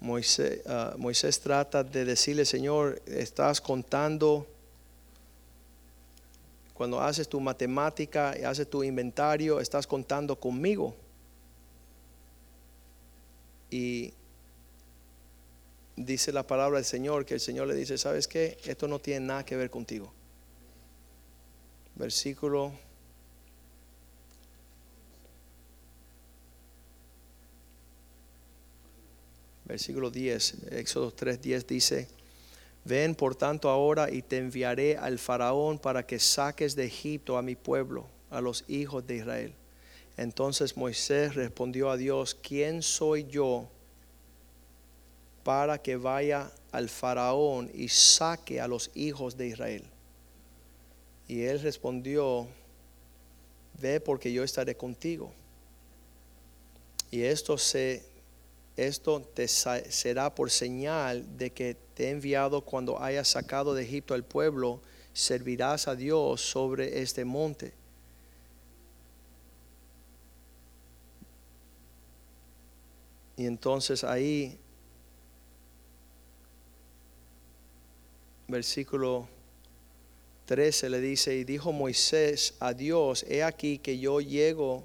Moisés, 0.00 0.60
ah, 0.66 0.94
Moisés 0.98 1.40
trata 1.40 1.84
de 1.84 2.04
decirle, 2.04 2.44
Señor, 2.44 3.00
estás 3.06 3.60
contando, 3.60 4.46
cuando 6.74 7.00
haces 7.00 7.28
tu 7.28 7.40
matemática 7.40 8.34
y 8.38 8.44
haces 8.44 8.68
tu 8.68 8.82
inventario, 8.82 9.60
estás 9.60 9.86
contando 9.86 10.36
conmigo. 10.36 10.96
Y 13.70 14.12
dice 15.96 16.32
la 16.32 16.46
palabra 16.46 16.78
del 16.78 16.84
Señor 16.84 17.24
que 17.24 17.34
el 17.34 17.40
Señor 17.40 17.68
le 17.68 17.74
dice, 17.74 17.98
¿sabes 17.98 18.28
qué? 18.28 18.58
Esto 18.64 18.88
no 18.88 18.98
tiene 18.98 19.26
nada 19.26 19.44
que 19.44 19.56
ver 19.56 19.70
contigo. 19.70 20.12
Versículo 21.96 22.72
versículo 29.64 30.10
10, 30.10 30.72
Éxodo 30.72 31.10
3, 31.12 31.40
10 31.40 31.66
dice, 31.66 32.08
ven 32.84 33.14
por 33.14 33.34
tanto 33.34 33.70
ahora 33.70 34.10
y 34.10 34.22
te 34.22 34.38
enviaré 34.38 34.96
al 34.96 35.18
faraón 35.18 35.78
para 35.78 36.06
que 36.06 36.18
saques 36.18 36.76
de 36.76 36.84
Egipto 36.84 37.38
a 37.38 37.42
mi 37.42 37.56
pueblo, 37.56 38.06
a 38.30 38.40
los 38.40 38.64
hijos 38.68 39.06
de 39.06 39.16
Israel. 39.16 39.54
Entonces 40.16 40.76
Moisés 40.76 41.34
respondió 41.34 41.90
a 41.90 41.96
Dios, 41.96 42.34
¿quién 42.34 42.82
soy 42.82 43.24
yo 43.24 43.68
para 45.42 45.78
que 45.78 45.96
vaya 45.96 46.50
al 46.72 46.88
faraón 46.88 47.70
y 47.74 47.88
saque 47.88 48.60
a 48.60 48.68
los 48.68 48.90
hijos 48.94 49.36
de 49.36 49.48
Israel? 49.48 49.84
Y 51.26 51.42
él 51.42 51.60
respondió, 51.60 52.46
ve 53.80 54.00
porque 54.00 54.32
yo 54.32 54.44
estaré 54.44 54.76
contigo. 54.76 55.32
Y 57.10 57.22
esto 57.22 57.58
se 57.58 58.02
esto 58.76 59.20
te 59.20 59.46
será 59.46 60.34
por 60.34 60.50
señal 60.50 61.38
de 61.38 61.50
que 61.50 61.76
te 61.94 62.06
he 62.06 62.10
enviado 62.10 62.62
cuando 62.62 63.00
hayas 63.00 63.28
sacado 63.28 63.72
de 63.72 63.84
Egipto 63.84 64.14
al 64.14 64.24
pueblo, 64.24 64.80
servirás 65.12 65.86
a 65.86 65.94
Dios 65.94 66.40
sobre 66.40 67.00
este 67.00 67.24
monte. 67.24 67.72
Y 73.36 73.46
entonces 73.46 74.04
ahí, 74.04 74.58
versículo 78.46 79.28
13 80.46 80.90
le 80.90 81.00
dice, 81.00 81.36
y 81.36 81.44
dijo 81.44 81.72
Moisés 81.72 82.54
a 82.60 82.74
Dios, 82.74 83.24
he 83.28 83.42
aquí 83.42 83.78
que 83.78 83.98
yo 83.98 84.20
llego 84.20 84.84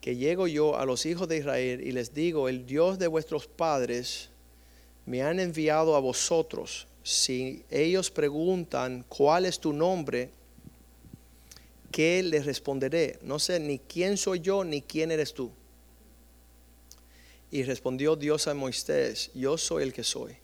que 0.00 0.16
llego 0.16 0.46
yo 0.46 0.76
a 0.76 0.84
los 0.84 1.06
hijos 1.06 1.28
de 1.28 1.38
Israel 1.38 1.80
y 1.80 1.90
les 1.90 2.12
digo, 2.12 2.50
el 2.50 2.66
Dios 2.66 2.98
de 2.98 3.06
vuestros 3.06 3.46
padres 3.46 4.28
me 5.06 5.22
han 5.22 5.40
enviado 5.40 5.96
a 5.96 5.98
vosotros. 5.98 6.86
Si 7.02 7.64
ellos 7.70 8.10
preguntan, 8.10 9.06
¿cuál 9.08 9.46
es 9.46 9.58
tu 9.58 9.72
nombre? 9.72 10.28
¿Qué 11.90 12.22
les 12.22 12.44
responderé? 12.44 13.18
No 13.22 13.38
sé 13.38 13.58
ni 13.58 13.78
quién 13.78 14.18
soy 14.18 14.40
yo 14.40 14.62
ni 14.62 14.82
quién 14.82 15.10
eres 15.10 15.32
tú. 15.32 15.50
Y 17.54 17.62
respondió 17.62 18.16
Dios 18.16 18.48
a 18.48 18.54
Moisés, 18.54 19.30
yo 19.32 19.56
soy 19.56 19.84
el 19.84 19.92
que 19.92 20.02
soy. 20.02 20.36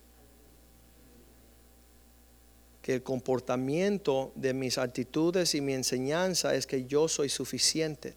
Que 2.81 2.95
el 2.95 3.03
comportamiento 3.03 4.31
de 4.37 4.55
mis 4.55 4.79
actitudes 4.79 5.57
y 5.57 5.61
mi 5.61 5.73
enseñanza 5.73 6.55
es 6.55 6.69
que 6.69 6.87
yo 6.87 7.09
soy 7.09 7.29
suficiente. 7.29 8.15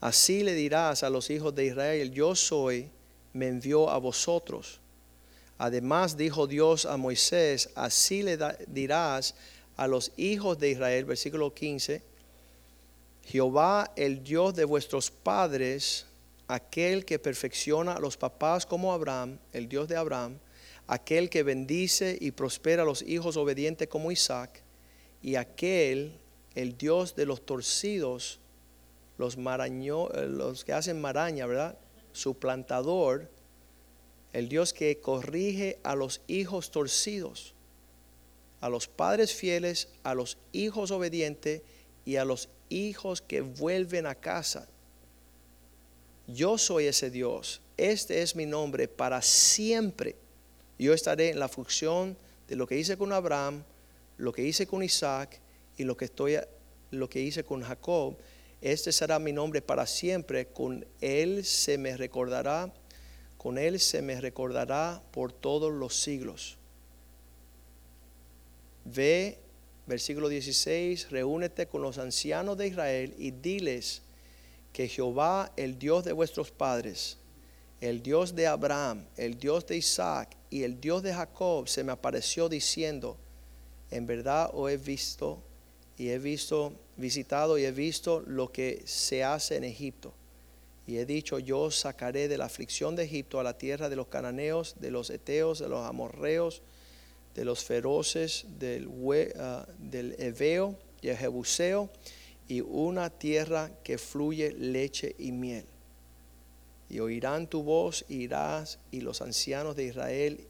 Así 0.00 0.42
le 0.42 0.54
dirás 0.54 1.04
a 1.04 1.10
los 1.10 1.30
hijos 1.30 1.54
de 1.54 1.66
Israel, 1.66 2.10
yo 2.10 2.34
soy, 2.34 2.90
me 3.32 3.46
envió 3.46 3.88
a 3.88 3.98
vosotros. 3.98 4.80
Además 5.56 6.16
dijo 6.16 6.48
Dios 6.48 6.86
a 6.86 6.96
Moisés, 6.96 7.70
así 7.76 8.24
le 8.24 8.36
dirás 8.66 9.36
a 9.76 9.86
los 9.86 10.10
hijos 10.16 10.58
de 10.58 10.70
Israel, 10.70 11.04
versículo 11.04 11.54
15, 11.54 12.02
Jehová 13.26 13.92
el 13.94 14.24
Dios 14.24 14.56
de 14.56 14.64
vuestros 14.64 15.12
padres, 15.12 16.06
aquel 16.48 17.04
que 17.04 17.18
perfecciona 17.18 17.92
a 17.92 18.00
los 18.00 18.16
papás 18.16 18.66
como 18.66 18.92
Abraham, 18.92 19.38
el 19.52 19.68
Dios 19.68 19.88
de 19.88 19.96
Abraham, 19.96 20.38
aquel 20.86 21.28
que 21.30 21.42
bendice 21.42 22.16
y 22.20 22.30
prospera 22.30 22.82
a 22.82 22.86
los 22.86 23.02
hijos 23.02 23.36
obedientes 23.36 23.88
como 23.88 24.12
Isaac, 24.12 24.62
y 25.22 25.34
aquel, 25.34 26.18
el 26.54 26.76
Dios 26.78 27.16
de 27.16 27.26
los 27.26 27.44
torcidos, 27.44 28.40
los 29.18 29.36
eh, 29.36 30.26
los 30.28 30.64
que 30.64 30.72
hacen 30.72 31.00
maraña, 31.00 31.46
¿verdad? 31.46 31.78
Suplantador, 32.12 33.30
el 34.32 34.48
Dios 34.48 34.72
que 34.72 35.00
corrige 35.00 35.78
a 35.82 35.94
los 35.94 36.20
hijos 36.26 36.70
torcidos, 36.70 37.54
a 38.60 38.68
los 38.68 38.88
padres 38.88 39.34
fieles, 39.34 39.88
a 40.02 40.14
los 40.14 40.38
hijos 40.52 40.90
obedientes 40.90 41.62
y 42.04 42.16
a 42.16 42.24
los 42.24 42.48
hijos 42.68 43.22
que 43.22 43.40
vuelven 43.40 44.06
a 44.06 44.14
casa. 44.14 44.68
Yo 46.26 46.58
soy 46.58 46.86
ese 46.86 47.10
Dios. 47.10 47.60
Este 47.76 48.22
es 48.22 48.34
mi 48.34 48.46
nombre 48.46 48.88
para 48.88 49.22
siempre. 49.22 50.16
Yo 50.78 50.92
estaré 50.92 51.30
en 51.30 51.38
la 51.38 51.48
función 51.48 52.16
de 52.48 52.56
lo 52.56 52.66
que 52.66 52.78
hice 52.78 52.96
con 52.96 53.12
Abraham, 53.12 53.62
lo 54.16 54.32
que 54.32 54.42
hice 54.42 54.66
con 54.66 54.82
Isaac 54.82 55.40
y 55.76 55.84
lo 55.84 55.96
que 55.96 56.06
estoy 56.06 56.38
lo 56.90 57.08
que 57.08 57.20
hice 57.20 57.44
con 57.44 57.62
Jacob. 57.62 58.16
Este 58.60 58.92
será 58.92 59.18
mi 59.18 59.32
nombre 59.32 59.62
para 59.62 59.86
siempre. 59.86 60.46
Con 60.46 60.86
él 61.00 61.44
se 61.44 61.78
me 61.78 61.96
recordará, 61.96 62.72
con 63.36 63.58
él 63.58 63.78
se 63.78 64.02
me 64.02 64.20
recordará 64.20 65.02
por 65.12 65.32
todos 65.32 65.72
los 65.72 66.00
siglos. 66.00 66.56
Ve, 68.84 69.38
versículo 69.86 70.28
16, 70.28 71.10
reúnete 71.10 71.66
con 71.66 71.82
los 71.82 71.98
ancianos 71.98 72.56
de 72.56 72.68
Israel 72.68 73.14
y 73.18 73.32
diles 73.32 74.02
que 74.76 74.88
Jehová, 74.88 75.50
el 75.56 75.78
Dios 75.78 76.04
de 76.04 76.12
vuestros 76.12 76.50
padres, 76.50 77.16
el 77.80 78.02
Dios 78.02 78.34
de 78.34 78.46
Abraham, 78.46 79.06
el 79.16 79.38
Dios 79.38 79.66
de 79.66 79.78
Isaac 79.78 80.36
y 80.50 80.64
el 80.64 80.78
Dios 80.82 81.02
de 81.02 81.14
Jacob, 81.14 81.66
se 81.66 81.82
me 81.82 81.92
apareció 81.92 82.50
diciendo, 82.50 83.16
en 83.90 84.06
verdad 84.06 84.50
os 84.52 84.70
he 84.70 84.76
visto 84.76 85.42
y 85.96 86.10
he 86.10 86.18
visto, 86.18 86.74
visitado 86.98 87.56
y 87.56 87.64
he 87.64 87.72
visto 87.72 88.22
lo 88.26 88.52
que 88.52 88.82
se 88.84 89.24
hace 89.24 89.56
en 89.56 89.64
Egipto. 89.64 90.12
Y 90.86 90.98
he 90.98 91.06
dicho, 91.06 91.38
yo 91.38 91.60
os 91.60 91.78
sacaré 91.78 92.28
de 92.28 92.36
la 92.36 92.44
aflicción 92.44 92.96
de 92.96 93.04
Egipto 93.04 93.40
a 93.40 93.44
la 93.44 93.56
tierra 93.56 93.88
de 93.88 93.96
los 93.96 94.08
cananeos, 94.08 94.74
de 94.78 94.90
los 94.90 95.08
eteos, 95.08 95.58
de 95.58 95.70
los 95.70 95.86
amorreos, 95.86 96.60
de 97.34 97.46
los 97.46 97.64
feroces, 97.64 98.44
del, 98.58 98.90
ah, 99.38 99.66
del 99.78 100.16
heveo 100.18 100.76
y 101.00 101.08
el 101.08 101.16
jebuseo, 101.16 101.88
y 102.48 102.60
una 102.60 103.10
tierra 103.10 103.70
que 103.82 103.98
fluye 103.98 104.52
leche 104.52 105.14
y 105.18 105.32
miel. 105.32 105.64
Y 106.88 107.00
oirán 107.00 107.48
tu 107.48 107.62
voz, 107.62 108.04
irás, 108.08 108.78
y 108.90 109.00
los 109.00 109.20
ancianos 109.22 109.74
de 109.74 109.84
Israel 109.84 110.46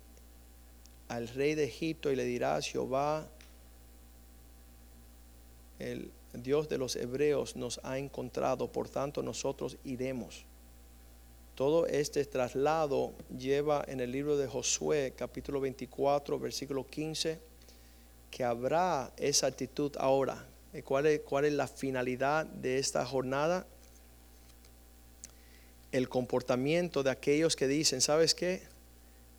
al 1.09 1.29
rey 1.29 1.55
de 1.55 1.65
Egipto, 1.65 2.11
y 2.11 2.17
le 2.17 2.25
dirás, 2.25 2.67
Jehová, 2.67 3.29
el 5.79 6.11
Dios 6.35 6.69
de 6.69 6.79
los 6.79 6.97
hebreos 6.97 7.57
nos 7.57 7.81
ha 7.83 7.99
encontrado, 7.99 8.71
por 8.71 8.89
tanto 8.89 9.23
nosotros 9.23 9.79
iremos. 9.85 10.45
Todo 11.55 11.87
este 11.87 12.25
traslado 12.27 13.15
lleva 13.38 13.83
en 13.88 14.01
el 14.01 14.13
libro 14.13 14.37
de 14.37 14.47
Josué, 14.47 15.15
capítulo 15.17 15.61
24, 15.61 16.38
versículo 16.38 16.87
15, 16.87 17.38
que 18.31 18.44
habrá 18.44 19.11
esa 19.17 19.47
actitud 19.47 19.92
ahora. 19.99 20.47
¿Y 20.77 20.83
¿Cuál 20.83 21.06
es, 21.06 21.52
la 21.52 21.66
finalidad 21.66 22.44
de 22.44 22.79
esta 22.79 23.04
jornada? 23.06 23.66
El 25.90 26.08
comportamiento 26.08 27.02
de 27.02 27.10
aquellos 27.10 27.56
que 27.56 27.66
dicen, 27.66 28.00
¿sabes 28.00 28.35
qué? 28.35 28.62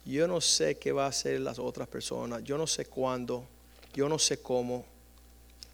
Yo 0.05 0.27
no 0.27 0.41
sé 0.41 0.77
qué 0.77 0.91
va 0.91 1.05
a 1.05 1.09
hacer 1.09 1.39
las 1.41 1.59
otras 1.59 1.88
personas, 1.88 2.43
yo 2.43 2.57
no 2.57 2.65
sé 2.65 2.85
cuándo, 2.85 3.45
yo 3.93 4.09
no 4.09 4.17
sé 4.17 4.39
cómo, 4.41 4.85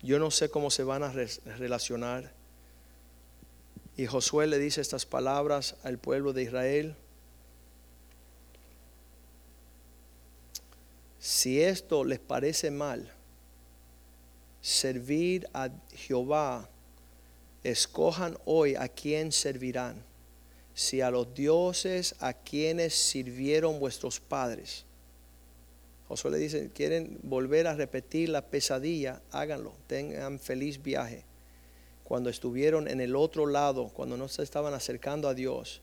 yo 0.01 0.19
no 0.19 0.31
sé 0.31 0.49
cómo 0.49 0.69
se 0.69 0.83
van 0.83 1.03
a 1.03 1.11
re- 1.11 1.29
relacionar. 1.57 2.33
Y 3.95 4.05
Josué 4.07 4.47
le 4.47 4.57
dice 4.57 4.81
estas 4.81 5.05
palabras 5.05 5.75
al 5.83 5.97
pueblo 5.97 6.33
de 6.33 6.43
Israel. 6.43 6.95
si 11.23 11.61
esto 11.61 12.03
les 12.03 12.19
parece 12.19 12.69
mal, 12.69 13.09
servir 14.63 15.45
a 15.53 15.69
Jehová, 15.93 16.69
escojan 17.65 18.37
hoy 18.45 18.75
a 18.75 18.87
quién 18.87 19.33
servirán, 19.33 20.01
si 20.73 21.01
a 21.01 21.11
los 21.11 21.33
dioses 21.35 22.15
a 22.19 22.33
quienes 22.33 22.95
sirvieron 22.95 23.81
vuestros 23.81 24.21
padres. 24.21 24.85
Josué 26.07 26.31
le 26.31 26.37
dice, 26.37 26.69
quieren 26.73 27.19
volver 27.23 27.67
a 27.67 27.75
repetir 27.75 28.29
la 28.29 28.41
pesadilla, 28.41 29.21
háganlo, 29.31 29.73
tengan 29.87 30.39
feliz 30.39 30.81
viaje. 30.81 31.25
Cuando 32.05 32.29
estuvieron 32.29 32.87
en 32.87 33.01
el 33.01 33.17
otro 33.17 33.45
lado, 33.45 33.89
cuando 33.89 34.15
no 34.15 34.29
se 34.29 34.43
estaban 34.43 34.73
acercando 34.73 35.27
a 35.27 35.33
Dios, 35.33 35.81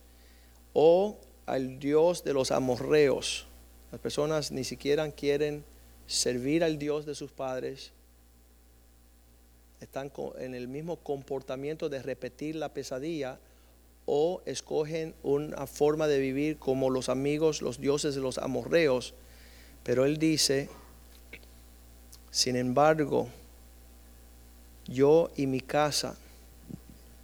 o 0.73 1.19
al 1.45 1.79
Dios 1.79 2.25
de 2.25 2.33
los 2.33 2.51
amorreos. 2.51 3.47
Las 3.93 4.01
personas 4.01 4.53
ni 4.53 4.65
siquiera 4.65 5.11
quieren 5.11 5.65
servir 6.07 6.65
al 6.65 6.79
Dios 6.79 7.05
de 7.05 7.15
sus 7.15 7.31
padres, 7.31 7.93
están 9.81 10.13
en 10.39 10.55
el 10.55 10.69
mismo 10.69 10.97
comportamiento 10.97 11.89
de 11.89 12.03
repetir 12.03 12.55
la 12.55 12.69
pesadilla 12.69 13.39
o 14.05 14.43
escogen 14.45 15.15
una 15.23 15.67
forma 15.67 16.07
de 16.07 16.19
vivir 16.19 16.59
como 16.59 16.91
los 16.91 17.09
amigos, 17.09 17.63
los 17.63 17.81
dioses 17.81 18.15
de 18.15 18.21
los 18.21 18.39
amorreos. 18.39 19.15
Pero 19.83 20.05
él 20.05 20.19
dice, 20.19 20.69
sin 22.31 22.57
embargo, 22.57 23.29
yo 24.87 25.31
y 25.37 25.47
mi 25.47 25.61
casa 25.61 26.17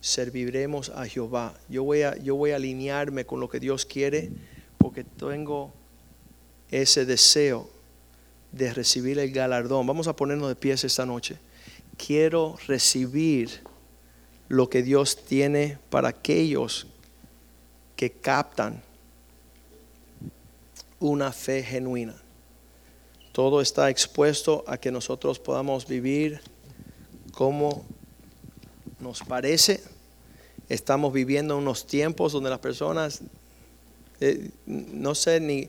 serviremos 0.00 0.88
a 0.90 1.06
Jehová. 1.06 1.54
Yo 1.68 1.84
voy 1.84 2.02
a, 2.02 2.16
yo 2.16 2.36
voy 2.36 2.52
a 2.52 2.56
alinearme 2.56 3.26
con 3.26 3.40
lo 3.40 3.50
que 3.50 3.60
Dios 3.60 3.84
quiere 3.84 4.30
porque 4.78 5.04
tengo 5.04 5.72
ese 6.70 7.04
deseo 7.04 7.68
de 8.52 8.72
recibir 8.72 9.18
el 9.18 9.30
galardón. 9.30 9.86
Vamos 9.86 10.08
a 10.08 10.16
ponernos 10.16 10.48
de 10.48 10.56
pies 10.56 10.84
esta 10.84 11.04
noche 11.04 11.38
quiero 11.96 12.56
recibir 12.66 13.62
lo 14.48 14.68
que 14.70 14.82
Dios 14.82 15.24
tiene 15.24 15.78
para 15.90 16.08
aquellos 16.08 16.86
que 17.96 18.12
captan 18.12 18.82
una 21.00 21.32
fe 21.32 21.62
genuina. 21.62 22.14
Todo 23.32 23.60
está 23.60 23.90
expuesto 23.90 24.64
a 24.66 24.78
que 24.78 24.90
nosotros 24.90 25.38
podamos 25.38 25.86
vivir 25.86 26.40
como 27.32 27.84
nos 29.00 29.20
parece. 29.20 29.82
Estamos 30.68 31.12
viviendo 31.12 31.56
unos 31.58 31.86
tiempos 31.86 32.32
donde 32.32 32.50
las 32.50 32.60
personas, 32.60 33.20
eh, 34.20 34.50
no 34.66 35.14
sé 35.14 35.40
ni, 35.40 35.68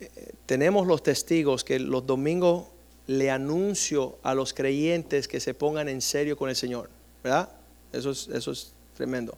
eh, 0.00 0.32
tenemos 0.46 0.86
los 0.86 1.02
testigos 1.02 1.64
que 1.64 1.78
los 1.78 2.06
domingos 2.06 2.66
le 3.06 3.30
anuncio 3.30 4.18
a 4.22 4.34
los 4.34 4.54
creyentes 4.54 5.28
que 5.28 5.40
se 5.40 5.54
pongan 5.54 5.88
en 5.88 6.00
serio 6.00 6.36
con 6.36 6.48
el 6.48 6.56
Señor. 6.56 6.88
¿Verdad? 7.22 7.50
Eso 7.92 8.10
es, 8.10 8.72
tremendo. 8.96 9.36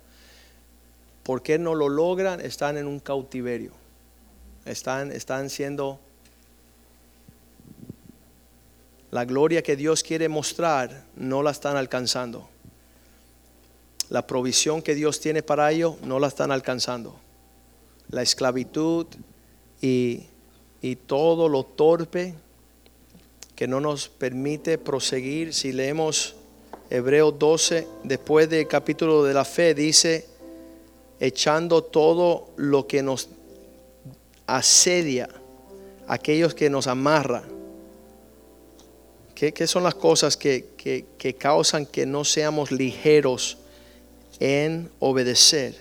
¿Por 1.23 1.43
qué 1.43 1.59
no 1.59 1.75
lo 1.75 1.89
logran? 1.89 2.41
Están 2.41 2.77
en 2.77 2.87
un 2.87 3.01
cautiverio. 3.01 3.73
Están, 4.65 5.13
están 5.13 5.51
siendo... 5.51 6.01
La 9.11 9.25
gloria 9.25 9.63
que 9.63 9.77
Dios 9.77 10.03
quiere 10.03 10.29
mostrar 10.29 11.05
no 11.15 11.43
la 11.43 11.51
están 11.51 11.77
alcanzando. 11.77 12.49
La 14.09 14.27
provisión 14.27 14.83
que 14.83 14.95
Dios 14.95 15.21
tiene 15.21 15.43
para 15.43 15.71
ellos 15.73 16.01
no 16.03 16.19
la 16.19 16.29
están 16.29 16.51
alcanzando. 16.53 17.17
La 18.09 18.23
esclavitud 18.23 19.07
y, 19.81 20.25
y 20.81 20.97
todo 20.97 21.49
lo 21.49 21.65
torpe 21.65 22.35
que 23.57 23.67
no 23.67 23.81
nos 23.81 24.09
permite 24.09 24.77
proseguir. 24.77 25.55
Si 25.55 25.73
leemos 25.73 26.37
Hebreos 26.91 27.39
12, 27.39 27.89
después 28.05 28.49
del 28.51 28.69
capítulo 28.69 29.25
de 29.25 29.33
la 29.33 29.47
fe, 29.47 29.75
dice, 29.75 30.27
echando 31.19 31.83
todo 31.83 32.51
lo 32.57 32.87
que 32.87 33.03
nos 33.03 33.31
asedia, 34.47 35.29
aquellos 36.07 36.55
que 36.55 36.69
nos 36.69 36.87
amarra. 36.87 37.43
¿Qué, 39.35 39.67
son 39.67 39.83
las 39.83 39.95
cosas 39.95 40.37
que, 40.37 40.67
que 40.77 41.35
causan 41.35 41.85
que 41.85 42.07
no 42.07 42.25
seamos 42.25 42.71
ligeros 42.71 43.59
en 44.39 44.91
obedecer? 44.99 45.75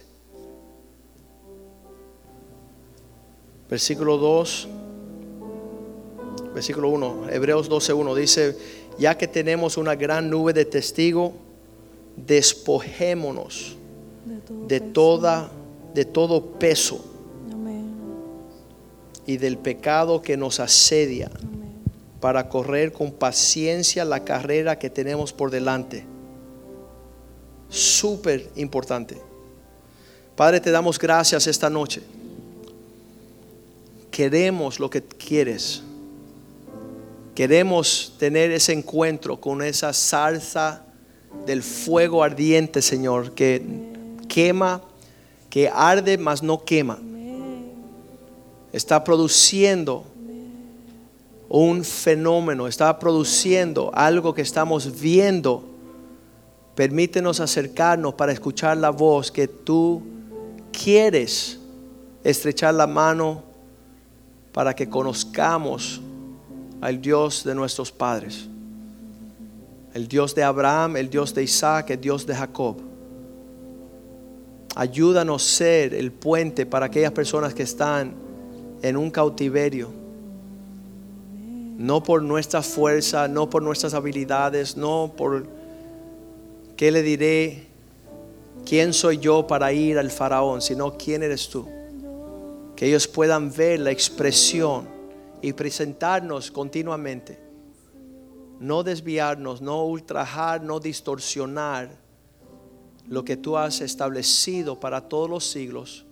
Versículo 3.69 4.17
2 4.17 4.67
versículo 6.55 6.89
1, 6.89 7.29
Hebreos 7.31 7.69
12.1 7.69 8.15
dice, 8.15 8.57
ya 8.97 9.17
que 9.17 9.27
tenemos 9.27 9.75
una 9.75 9.93
gran 9.95 10.29
nube 10.29 10.53
de 10.53 10.63
testigos, 10.63 11.33
despojémonos 12.15 13.75
de, 14.67 14.79
toda, 14.79 15.51
de 15.93 16.05
todo 16.05 16.53
peso 16.53 17.03
y 19.27 19.35
del 19.35 19.57
pecado 19.57 20.21
que 20.21 20.37
nos 20.37 20.61
asedia 20.61 21.29
para 22.21 22.47
correr 22.47 22.93
con 22.93 23.11
paciencia 23.11 24.05
la 24.05 24.23
carrera 24.23 24.79
que 24.79 24.89
tenemos 24.89 25.33
por 25.33 25.51
delante. 25.51 26.05
Súper 27.67 28.49
importante. 28.55 29.17
Padre, 30.37 30.61
te 30.61 30.71
damos 30.71 30.97
gracias 30.97 31.47
esta 31.47 31.69
noche. 31.69 32.01
Queremos 34.09 34.79
lo 34.79 34.89
que 34.89 35.01
quieres. 35.01 35.83
Queremos 37.35 38.13
tener 38.17 38.51
ese 38.51 38.71
encuentro 38.71 39.41
con 39.41 39.61
esa 39.61 39.91
salsa 39.91 40.85
del 41.45 41.63
fuego 41.63 42.23
ardiente, 42.23 42.81
Señor, 42.81 43.33
que 43.33 43.61
quema, 44.29 44.81
que 45.49 45.67
arde, 45.67 46.17
mas 46.17 46.41
no 46.41 46.63
quema. 46.63 46.97
Está 48.71 49.03
produciendo 49.03 50.05
un 51.49 51.83
fenómeno, 51.83 52.67
está 52.67 52.97
produciendo 52.97 53.91
algo 53.93 54.33
que 54.33 54.41
estamos 54.41 55.01
viendo. 55.01 55.65
Permítenos 56.73 57.41
acercarnos 57.41 58.13
para 58.13 58.31
escuchar 58.31 58.77
la 58.77 58.91
voz 58.91 59.29
que 59.29 59.49
tú 59.49 60.01
quieres 60.71 61.59
estrechar 62.23 62.73
la 62.73 62.87
mano 62.87 63.43
para 64.53 64.73
que 64.73 64.89
conozcamos 64.89 66.01
al 66.85 67.01
Dios 67.01 67.43
de 67.43 67.55
nuestros 67.55 67.91
padres. 67.91 68.45
El 69.95 70.07
Dios 70.07 70.35
de 70.35 70.43
Abraham, 70.43 70.97
el 70.97 71.09
Dios 71.09 71.33
de 71.33 71.41
Isaac, 71.41 71.89
el 71.89 71.99
Dios 71.99 72.27
de 72.27 72.35
Jacob. 72.35 72.77
Ayúdanos 74.75 75.43
a 75.43 75.55
ser 75.57 75.95
el 75.95 76.11
puente 76.11 76.67
para 76.67 76.85
aquellas 76.85 77.11
personas 77.11 77.55
que 77.55 77.63
están 77.63 78.13
en 78.83 78.97
un 78.97 79.09
cautiverio. 79.09 79.89
No 81.75 82.03
por 82.03 82.21
nuestra 82.21 82.61
fuerza, 82.61 83.27
no 83.27 83.49
por 83.49 83.63
nuestras 83.63 83.95
habilidades, 83.95 84.77
no 84.77 85.11
por 85.17 85.47
qué 86.77 86.91
le 86.91 87.01
diré, 87.01 87.65
quién 88.63 88.93
soy 88.93 89.17
yo 89.17 89.47
para 89.47 89.73
ir 89.73 89.97
al 89.97 90.11
faraón, 90.11 90.61
sino 90.61 90.95
quién 90.95 91.23
eres 91.23 91.49
tú. 91.49 91.67
Que 92.75 92.85
ellos 92.85 93.07
puedan 93.07 93.51
ver 93.51 93.79
la 93.79 93.89
expresión 93.89 94.94
y 95.45 95.53
presentarnos 95.53 96.49
continuamente. 96.49 97.37
No 98.59 98.81
desviarnos, 98.81 99.61
no 99.61 99.85
ultrajar, 99.85 100.63
no 100.63 100.79
distorsionar 100.79 101.99
lo 103.07 103.23
que 103.23 103.37
tú 103.37 103.55
has 103.55 103.79
establecido 103.81 104.79
para 104.79 105.07
todos 105.07 105.29
los 105.29 105.45
siglos, 105.45 106.03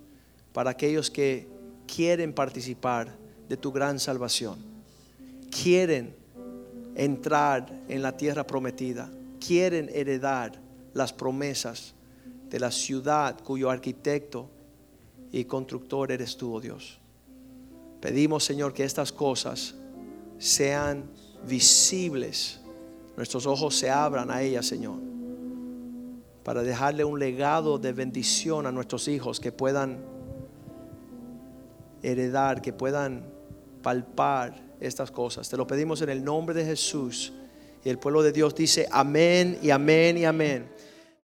para 0.54 0.70
aquellos 0.70 1.10
que 1.10 1.48
quieren 1.88 2.32
participar 2.32 3.18
de 3.50 3.58
tu 3.58 3.72
gran 3.72 3.98
salvación. 3.98 4.60
Quieren 5.50 6.16
entrar 6.94 7.74
en 7.90 8.04
la 8.04 8.16
tierra 8.16 8.46
prometida, 8.46 9.10
quieren 9.40 9.90
heredar 9.92 10.62
las 10.94 11.12
promesas 11.12 11.96
de 12.52 12.60
la 12.60 12.70
ciudad 12.70 13.40
cuyo 13.44 13.72
arquitecto 13.72 14.48
y 15.32 15.46
constructor 15.46 16.12
eres 16.12 16.38
tú, 16.38 16.54
oh 16.54 16.62
Dios. 16.62 17.00
Pedimos, 18.04 18.43
Señor, 18.43 18.74
que 18.74 18.84
estas 18.84 19.14
cosas 19.14 19.76
sean 20.38 21.10
visibles. 21.47 22.60
Nuestros 23.16 23.45
ojos 23.45 23.78
se 23.78 23.89
abran 23.89 24.30
a 24.30 24.41
ellas, 24.41 24.66
Señor. 24.66 24.99
Para 26.43 26.64
dejarle 26.64 27.06
un 27.06 27.18
legado 27.18 27.78
de 27.78 27.93
bendición 27.93 28.68
a 28.68 28.74
nuestros 28.74 29.08
hijos 29.08 29.39
que 29.39 29.54
puedan 29.54 30.04
heredar, 32.01 32.62
que 32.62 32.74
puedan 32.74 33.26
palpar 33.82 34.62
estas 34.82 35.10
cosas. 35.10 35.47
Te 35.47 35.56
lo 35.56 35.66
pedimos 35.66 36.01
en 36.01 36.10
el 36.10 36.26
nombre 36.26 36.54
de 36.54 36.66
Jesús. 36.66 37.32
Y 37.86 37.89
el 37.89 37.99
pueblo 37.99 38.22
de 38.22 38.34
Dios 38.34 38.54
dice 38.54 38.86
amén 38.91 39.60
y 39.62 39.70
amén 39.70 40.18
y 40.18 40.26
amén. 40.26 40.70